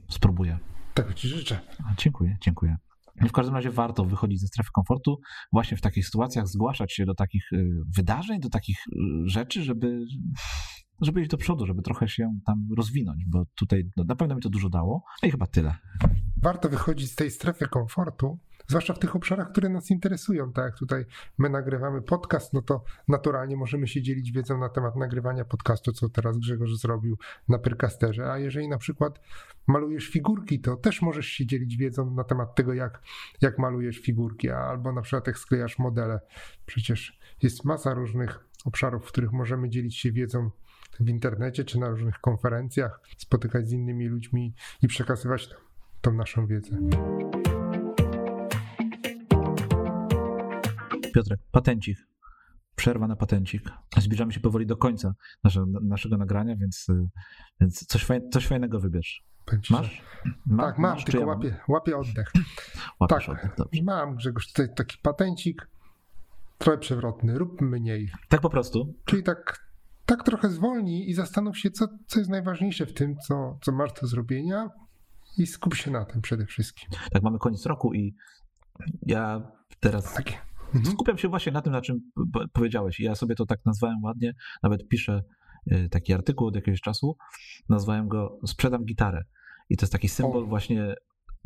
[0.08, 0.58] Spróbuję.
[0.94, 1.60] Tak ci życzę.
[1.98, 2.76] Dziękuję, dziękuję.
[3.20, 5.20] W każdym razie warto wychodzić ze strefy komfortu,
[5.52, 8.78] właśnie w takich sytuacjach zgłaszać się do takich y, wydarzeń, do takich
[9.24, 10.04] rzeczy, żeby,
[11.00, 14.42] żeby iść do przodu, żeby trochę się tam rozwinąć, bo tutaj no, na pewno mi
[14.42, 15.04] to dużo dało.
[15.22, 15.74] I chyba tyle.
[16.42, 20.52] Warto wychodzić z tej strefy komfortu, zwłaszcza w tych obszarach, które nas interesują.
[20.52, 21.04] Tak jak tutaj
[21.38, 26.08] my nagrywamy podcast, no to naturalnie możemy się dzielić wiedzą na temat nagrywania podcastu, co
[26.08, 28.32] teraz Grzegorz zrobił na Pyrcasterze.
[28.32, 29.20] A jeżeli na przykład
[29.66, 33.02] malujesz figurki, to też możesz się dzielić wiedzą na temat tego, jak,
[33.40, 36.20] jak malujesz figurki, albo na przykład jak sklejasz modele.
[36.66, 40.50] Przecież jest masa różnych obszarów, w których możemy dzielić się wiedzą
[41.00, 45.50] w internecie czy na różnych konferencjach, spotykać z innymi ludźmi i przekazywać
[46.00, 46.76] tą naszą wiedzę.
[51.14, 51.98] Piotrek, patencik.
[52.76, 53.62] Przerwa na patencik.
[53.98, 56.86] Zbliżamy się powoli do końca nasze, naszego nagrania, więc,
[57.60, 59.24] więc coś, faj, coś fajnego wybierz.
[59.70, 60.02] Masz?
[60.46, 62.32] Ma, tak, mam, masz, tylko ja łapię, łapię oddech.
[63.08, 63.82] tak, oddech, dobrze.
[63.82, 65.68] mam Grzegorz tutaj taki patencik,
[66.58, 68.10] trochę przewrotny, rób mniej.
[68.28, 68.94] Tak po prostu?
[69.04, 69.66] Czyli tak,
[70.06, 73.92] tak trochę zwolnij i zastanów się, co, co jest najważniejsze w tym, co, co masz
[73.92, 74.70] do zrobienia
[75.38, 76.90] i skup się na tym przede wszystkim.
[77.12, 78.14] Tak, mamy koniec roku i
[79.02, 80.14] ja teraz...
[80.14, 80.94] Tak Mhm.
[80.94, 82.00] Skupiam się właśnie na tym, na czym
[82.52, 83.00] powiedziałeś.
[83.00, 85.22] Ja sobie to tak nazwałem ładnie, nawet piszę
[85.72, 87.16] y, taki artykuł od jakiegoś czasu,
[87.68, 89.24] nazwałem go Sprzedam gitarę.
[89.70, 90.46] I to jest taki symbol o.
[90.46, 90.94] właśnie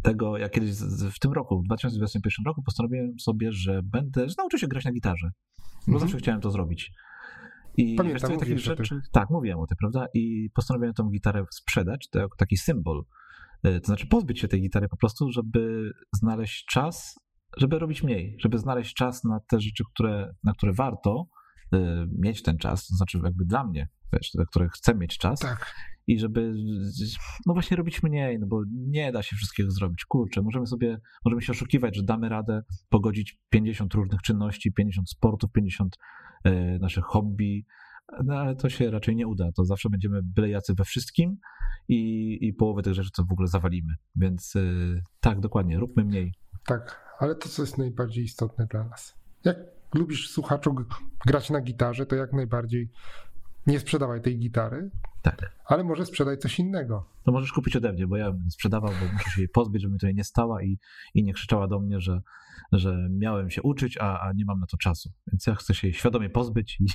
[0.03, 0.71] tego, jak kiedyś
[1.15, 4.93] w tym roku, w 2021 roku postanowiłem sobie, że będę, że nauczę się grać na
[4.93, 5.31] gitarze.
[5.59, 6.01] Bo mhm.
[6.01, 6.93] zawsze chciałem to zrobić.
[7.77, 9.01] I Pamiętam, wiesz, takich rzeczy.
[9.13, 10.07] Tak, mówiłem o tym, prawda?
[10.15, 13.05] I postanowiłem tą gitarę sprzedać, to jako taki symbol.
[13.67, 17.19] Y, to znaczy pozbyć się tej gitary po prostu, żeby znaleźć czas
[17.57, 21.29] żeby robić mniej, żeby znaleźć czas na te rzeczy, które, na które warto
[21.75, 21.79] y,
[22.19, 25.75] mieć ten czas, to znaczy jakby dla mnie, wiesz, na które chcę mieć czas tak.
[26.07, 26.55] i żeby
[27.47, 30.05] no właśnie robić mniej, no bo nie da się wszystkiego zrobić.
[30.05, 35.53] Kurczę, możemy sobie, możemy się oszukiwać, że damy radę pogodzić 50 różnych czynności, 50 sportów,
[35.53, 35.97] 50
[36.47, 37.67] y, naszych hobby,
[38.25, 39.53] no ale to się raczej nie uda.
[39.53, 41.37] To zawsze będziemy byle jacy we wszystkim
[41.89, 43.95] i, i połowę tych rzeczy to w ogóle zawalimy.
[44.17, 46.33] Więc y, tak, dokładnie, róbmy mniej.
[46.69, 49.15] Tak, ale to, co jest najbardziej istotne dla nas.
[49.45, 49.57] Jak
[49.95, 50.77] lubisz słuchaczu
[51.27, 52.91] grać na gitarze, to jak najbardziej
[53.67, 54.91] nie sprzedawaj tej gitary,
[55.23, 55.53] tak.
[55.65, 57.09] ale może sprzedaj coś innego.
[57.25, 59.93] To możesz kupić ode mnie, bo ja bym sprzedawał, bo muszę się jej pozbyć, żeby
[59.93, 60.79] mi tutaj nie stała i,
[61.15, 62.21] i nie krzyczała do mnie, że,
[62.73, 65.13] że miałem się uczyć, a, a nie mam na to czasu.
[65.33, 66.87] Więc ja chcę się jej świadomie pozbyć i,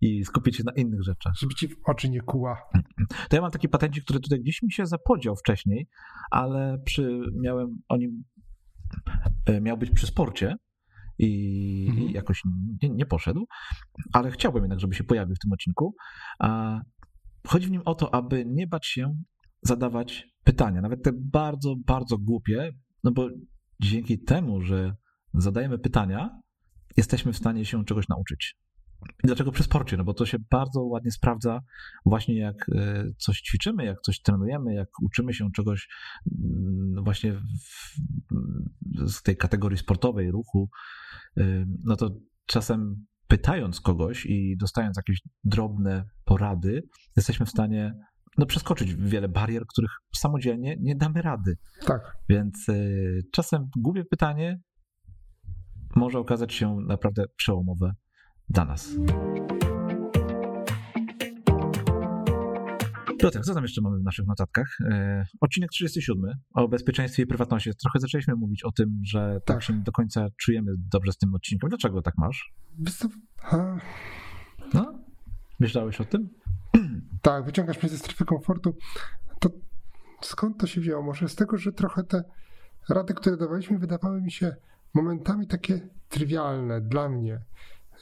[0.08, 1.32] i skupić się na innych rzeczach.
[1.38, 2.62] Żeby ci w oczy nie kuła.
[3.28, 5.88] To ja mam taki patencik, który tutaj gdzieś mi się zapodział wcześniej,
[6.30, 8.24] ale przy, miałem o nim
[9.60, 10.56] miał być przy sporcie
[11.18, 12.10] i mhm.
[12.10, 12.42] jakoś
[12.82, 13.46] nie, nie, poszedł,
[14.12, 15.94] ale chciałbym jednak, żeby się pojawił w tym odcinku.
[17.46, 19.16] Chodzi w nim o to, aby nie bać się
[19.62, 22.72] zadawać pytania, nawet te bardzo, bardzo głupie,
[23.04, 23.28] no bo
[23.82, 24.96] dzięki temu, że
[25.34, 26.40] zadajemy pytania,
[26.96, 28.56] jesteśmy w stanie się czegoś nauczyć.
[29.24, 29.96] I dlaczego przy sporcie?
[29.96, 31.60] No bo to się bardzo ładnie sprawdza
[32.06, 35.88] właśnie jak e, coś ćwiczymy, jak coś trenujemy, jak uczymy się czegoś
[36.40, 40.70] mm, właśnie w, z tej kategorii sportowej, ruchu,
[41.36, 42.10] e, no to
[42.46, 46.82] czasem pytając kogoś i dostając jakieś drobne porady,
[47.16, 47.94] jesteśmy w stanie
[48.38, 51.56] no, przeskoczyć wiele barier, których samodzielnie nie damy rady.
[51.86, 52.16] Tak.
[52.28, 54.60] Więc y, czasem głupie pytanie
[55.96, 57.92] może okazać się naprawdę przełomowe
[58.48, 58.96] dla nas.
[63.18, 64.66] Piotr, co tam jeszcze mamy w naszych notatkach?
[64.80, 67.70] E, odcinek 37 o bezpieczeństwie i prywatności.
[67.82, 71.18] Trochę zaczęliśmy mówić o tym, że tak, tak się nie do końca czujemy dobrze z
[71.18, 71.68] tym odcinkiem.
[71.68, 72.52] Dlaczego tak masz?
[74.74, 74.98] No?
[75.60, 76.28] Myślałeś o tym?
[77.22, 78.76] Tak, wyciągasz mnie ze strefy komfortu.
[79.40, 79.50] To
[80.20, 81.02] skąd to się wzięło?
[81.02, 82.24] Może z tego, że trochę te
[82.88, 84.56] rady, które dawaliśmy, wydawały mi się
[84.94, 87.40] momentami takie trywialne dla mnie.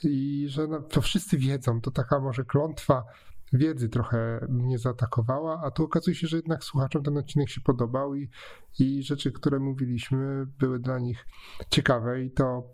[0.03, 3.05] I że to wszyscy wiedzą, to taka może klątwa
[3.53, 8.15] wiedzy trochę mnie zaatakowała, a tu okazuje się, że jednak słuchaczom ten odcinek się podobał
[8.15, 8.31] i,
[8.79, 11.27] i rzeczy, które mówiliśmy, były dla nich
[11.71, 12.71] ciekawe i to,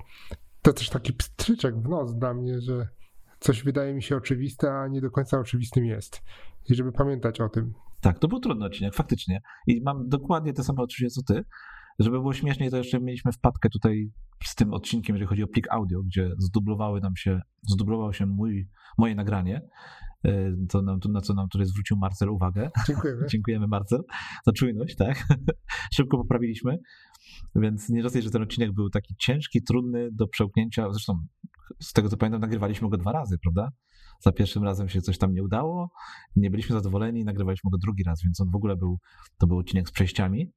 [0.63, 2.89] to też taki pstryczek w nos dla mnie, że
[3.41, 6.23] coś wydaje mi się oczywiste, a nie do końca oczywistym jest.
[6.69, 7.75] I żeby pamiętać o tym.
[8.01, 9.41] Tak, to był trudny odcinek, faktycznie.
[9.67, 11.45] I mam dokładnie te same odczucie co ty.
[11.99, 14.11] Żeby było śmieszniej, to jeszcze mieliśmy wpadkę tutaj
[14.45, 18.69] z tym odcinkiem, jeżeli chodzi o plik audio, gdzie zdublowały nam się, zdublowało się mój,
[18.99, 19.63] moje nagranie,
[20.25, 22.71] e, to nam, na co nam tutaj zwrócił Marcel uwagę.
[22.87, 23.27] Dziękujemy.
[23.33, 24.01] Dziękujemy Marcel
[24.47, 25.25] za czujność, tak.
[25.97, 26.79] Szybko poprawiliśmy,
[27.55, 31.27] więc nie dosyć, że ten odcinek był taki ciężki, trudny do przełknięcia, zresztą
[31.81, 33.73] z tego co pamiętam nagrywaliśmy go dwa razy, prawda?
[34.21, 35.91] Za pierwszym razem się coś tam nie udało,
[36.37, 38.99] nie byliśmy zadowoleni i nagrywaliśmy go drugi raz, więc on w ogóle był,
[39.39, 40.53] to był odcinek z przejściami,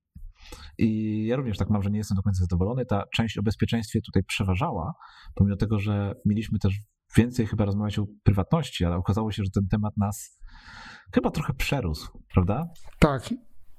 [0.78, 2.86] i ja również tak mam, że nie jestem do końca zadowolony.
[2.86, 4.94] Ta część o bezpieczeństwie tutaj przeważała,
[5.36, 6.80] pomimo tego, że mieliśmy też
[7.18, 10.40] więcej chyba rozmawiać o prywatności, ale okazało się, że ten temat nas
[11.14, 12.68] chyba trochę przerósł, prawda?
[13.00, 13.30] Tak.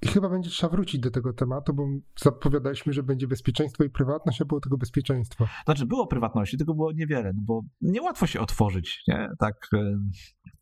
[0.04, 1.86] I chyba będzie trzeba wrócić do tego tematu, bo
[2.20, 5.48] zapowiadaliśmy, że będzie bezpieczeństwo i prywatność, a było tego bezpieczeństwo.
[5.64, 9.28] Znaczy, było prywatności, tylko było niewiele, no bo niełatwo się otworzyć, nie?
[9.38, 9.54] Tak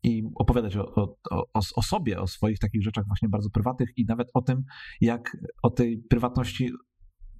[0.03, 4.05] i opowiadać o, o, o, o sobie, o swoich takich rzeczach właśnie bardzo prywatnych i
[4.05, 4.63] nawet o tym,
[5.01, 6.71] jak o tej prywatności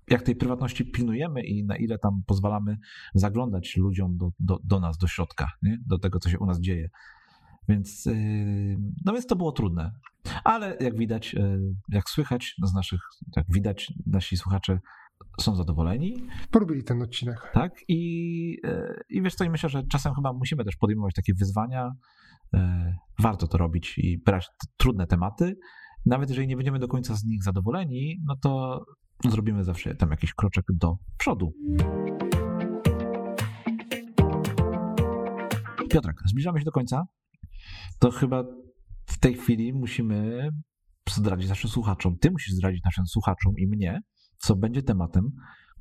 [0.10, 2.78] jak tej prywatności pilnujemy i na ile tam pozwalamy
[3.14, 5.78] zaglądać ludziom do, do, do nas, do środka, nie?
[5.86, 6.90] do tego, co się u nas dzieje.
[7.70, 9.92] Więc, yy, no więc to było trudne.
[10.44, 13.02] Ale jak widać, yy, jak słychać z naszych,
[13.36, 14.80] jak widać, nasi słuchacze
[15.42, 16.28] są zadowoleni.
[16.52, 17.52] Porobili ten odcinek.
[17.54, 21.34] Tak, i, yy, i wiesz co, i myślę, że czasem chyba musimy też podejmować takie
[21.34, 21.92] wyzwania.
[23.20, 24.48] Warto to robić i brać
[24.78, 25.56] trudne tematy.
[26.06, 28.84] Nawet jeżeli nie będziemy do końca z nich zadowoleni, no to
[29.30, 31.54] zrobimy zawsze tam jakiś kroczek do przodu.
[35.90, 37.04] Piotrek, zbliżamy się do końca
[38.00, 38.44] to chyba
[39.06, 40.50] w tej chwili musimy
[41.10, 42.18] zdradzić naszym słuchaczom.
[42.18, 44.00] Ty musisz zdradzić naszym słuchaczom i mnie,
[44.38, 45.32] co będzie tematem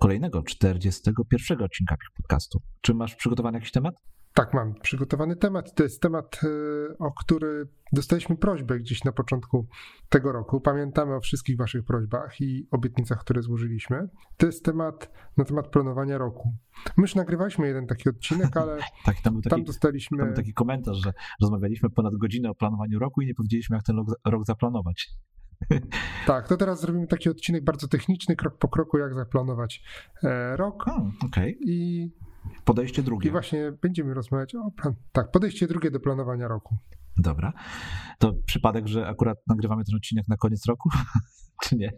[0.02, 2.60] kolejnego 41 odcinka podcastu.
[2.80, 3.94] Czy masz przygotowany jakiś temat?
[4.34, 5.74] Tak, mam przygotowany temat.
[5.74, 9.68] To jest temat, e, o który dostaliśmy prośbę gdzieś na początku
[10.08, 10.60] tego roku.
[10.60, 14.08] Pamiętamy o wszystkich Waszych prośbach i obietnicach, które złożyliśmy.
[14.36, 16.54] To jest temat na temat planowania roku.
[16.96, 20.18] My już nagrywaliśmy jeden taki odcinek, ale tak, tam, był taki, tam dostaliśmy.
[20.18, 23.84] Tam był taki komentarz, że rozmawialiśmy ponad godzinę o planowaniu roku i nie powiedzieliśmy, jak
[23.84, 25.10] ten rok, rok zaplanować.
[26.26, 29.82] Tak, to teraz zrobimy taki odcinek bardzo techniczny, krok po kroku, jak zaplanować
[30.22, 30.84] e, rok.
[30.84, 31.56] Hmm, okay.
[31.60, 32.10] I
[32.64, 33.28] Podejście drugie.
[33.28, 34.94] I właśnie będziemy rozmawiać o plan.
[35.12, 36.76] Tak, podejście drugie do planowania roku.
[37.16, 37.52] Dobra.
[38.18, 40.90] To przypadek, że akurat nagrywamy ten odcinek na koniec roku,
[41.62, 41.92] czy nie?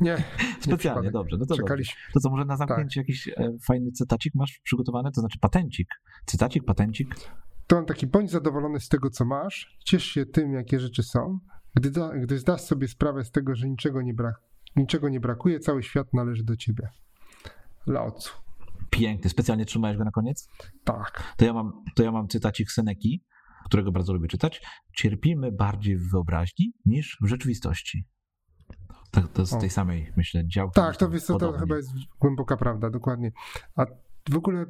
[0.00, 0.24] Nie.
[0.60, 1.36] Specjalnie, nie dobrze.
[1.38, 1.94] No to, Czekaliśmy.
[2.00, 2.12] Dobrze.
[2.12, 3.08] to co, może na zamknięcie tak.
[3.08, 5.12] jakiś e, fajny cytacik masz przygotowany?
[5.12, 5.88] To znaczy patencik.
[6.26, 7.14] Cytacik, patencik?
[7.66, 11.38] To mam taki, bądź zadowolony z tego, co masz, ciesz się tym, jakie rzeczy są.
[11.74, 14.34] Gdy, da, gdy zdasz sobie sprawę z tego, że niczego nie, brak,
[14.76, 16.88] niczego nie brakuje, cały świat należy do ciebie.
[17.86, 18.42] Lao Tzu
[18.92, 19.30] piękny.
[19.30, 20.48] Specjalnie trzymałeś go na koniec?
[20.84, 21.34] Tak.
[21.36, 23.24] To ja mam, to ja mam cytacik Seneki,
[23.64, 24.62] którego bardzo lubię czytać.
[24.96, 28.06] Cierpimy bardziej w wyobraźni niż w rzeczywistości.
[29.10, 30.74] To, to z tej samej, myślę, działki.
[30.74, 33.32] Tak, to, wiesz, to, to chyba jest głęboka prawda, dokładnie.
[33.76, 33.86] A
[34.30, 34.66] w ogóle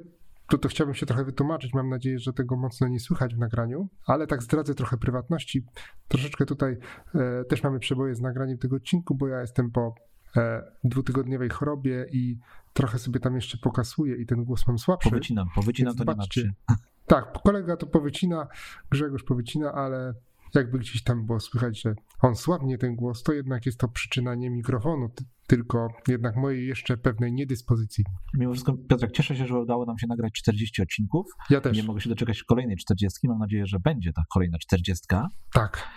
[0.53, 1.75] to, to chciałbym się trochę wytłumaczyć.
[1.75, 5.65] Mam nadzieję, że tego mocno nie słychać w nagraniu, ale tak zdradzę trochę prywatności.
[6.09, 6.77] Troszeczkę tutaj
[7.15, 9.95] e, też mamy przeboje z nagraniem tego odcinku, bo ja jestem po
[10.37, 12.39] e, dwutygodniowej chorobie i
[12.73, 15.11] trochę sobie tam jeszcze pokasuję i ten głos mam słabszy.
[15.11, 16.37] Powycinam, powycinam to nie martw
[17.07, 18.47] Tak, kolega to powycina,
[18.91, 20.15] Grzegorz powycina, ale
[20.55, 24.35] jakby gdzieś tam było słychać, że on słabnie ten głos, to jednak jest to przyczyna
[24.35, 25.11] nie mikrofonu,
[25.57, 28.05] tylko jednak mojej jeszcze pewnej niedyspozycji.
[28.35, 31.27] Mimo wszystko, Piotrek, cieszę się, że udało nam się nagrać 40 odcinków.
[31.51, 31.77] Ja też.
[31.77, 33.29] Nie mogę się doczekać kolejnej 40.
[33.29, 35.07] Mam nadzieję, że będzie ta kolejna 40.
[35.53, 35.89] Tak.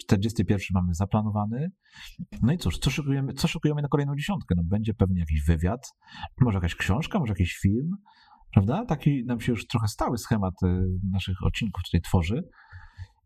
[0.00, 1.70] 41 e, mamy zaplanowany.
[2.42, 4.54] No i cóż, co szykujemy, co szykujemy na kolejną dziesiątkę?
[4.56, 5.92] No będzie pewnie jakiś wywiad,
[6.40, 7.90] może jakaś książka, może jakiś film,
[8.52, 8.84] prawda?
[8.84, 12.42] Taki nam się już trochę stały schemat e, naszych odcinków tutaj tworzy.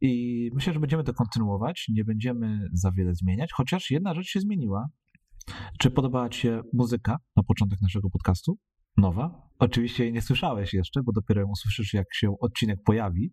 [0.00, 4.40] I myślę, że będziemy to kontynuować, nie będziemy za wiele zmieniać, chociaż jedna rzecz się
[4.40, 4.88] zmieniła.
[5.78, 8.58] Czy podobała Ci się muzyka na początek naszego podcastu?
[8.96, 9.48] Nowa?
[9.58, 13.32] Oczywiście jej nie słyszałeś jeszcze, bo dopiero ją usłyszysz, jak się odcinek pojawi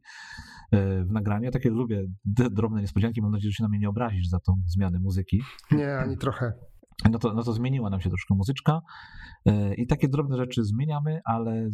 [0.72, 1.52] e, w nagraniu.
[1.52, 3.22] Takie lubię drobne niespodzianki.
[3.22, 5.42] Mam nadzieję, że się na mnie nie obrazisz za tą zmianę muzyki.
[5.72, 6.54] Nie, ani trochę.
[7.12, 8.82] No to, no to zmieniła nam się troszkę muzyczka
[9.46, 11.70] e, i takie drobne rzeczy zmieniamy, ale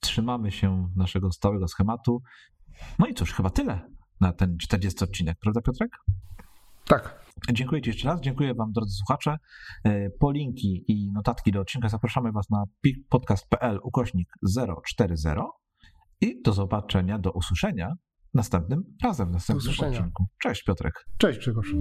[0.00, 2.22] trzymamy się naszego stałego schematu.
[2.98, 3.88] No i cóż, chyba tyle
[4.20, 5.90] na ten 40 odcinek, prawda Piotrek?
[6.88, 7.25] Tak.
[7.52, 9.36] Dziękuję Ci jeszcze raz, dziękuję Wam drodzy słuchacze.
[9.84, 12.64] E, po linki i notatki do odcinka zapraszamy Was na
[13.08, 14.28] podcast.pl ukośnik
[14.86, 15.28] 040
[16.20, 17.92] i do zobaczenia, do usłyszenia
[18.34, 20.26] następnym razem, w następnym odcinku.
[20.42, 21.06] Cześć Piotrek.
[21.18, 21.74] Cześć Grzegorz.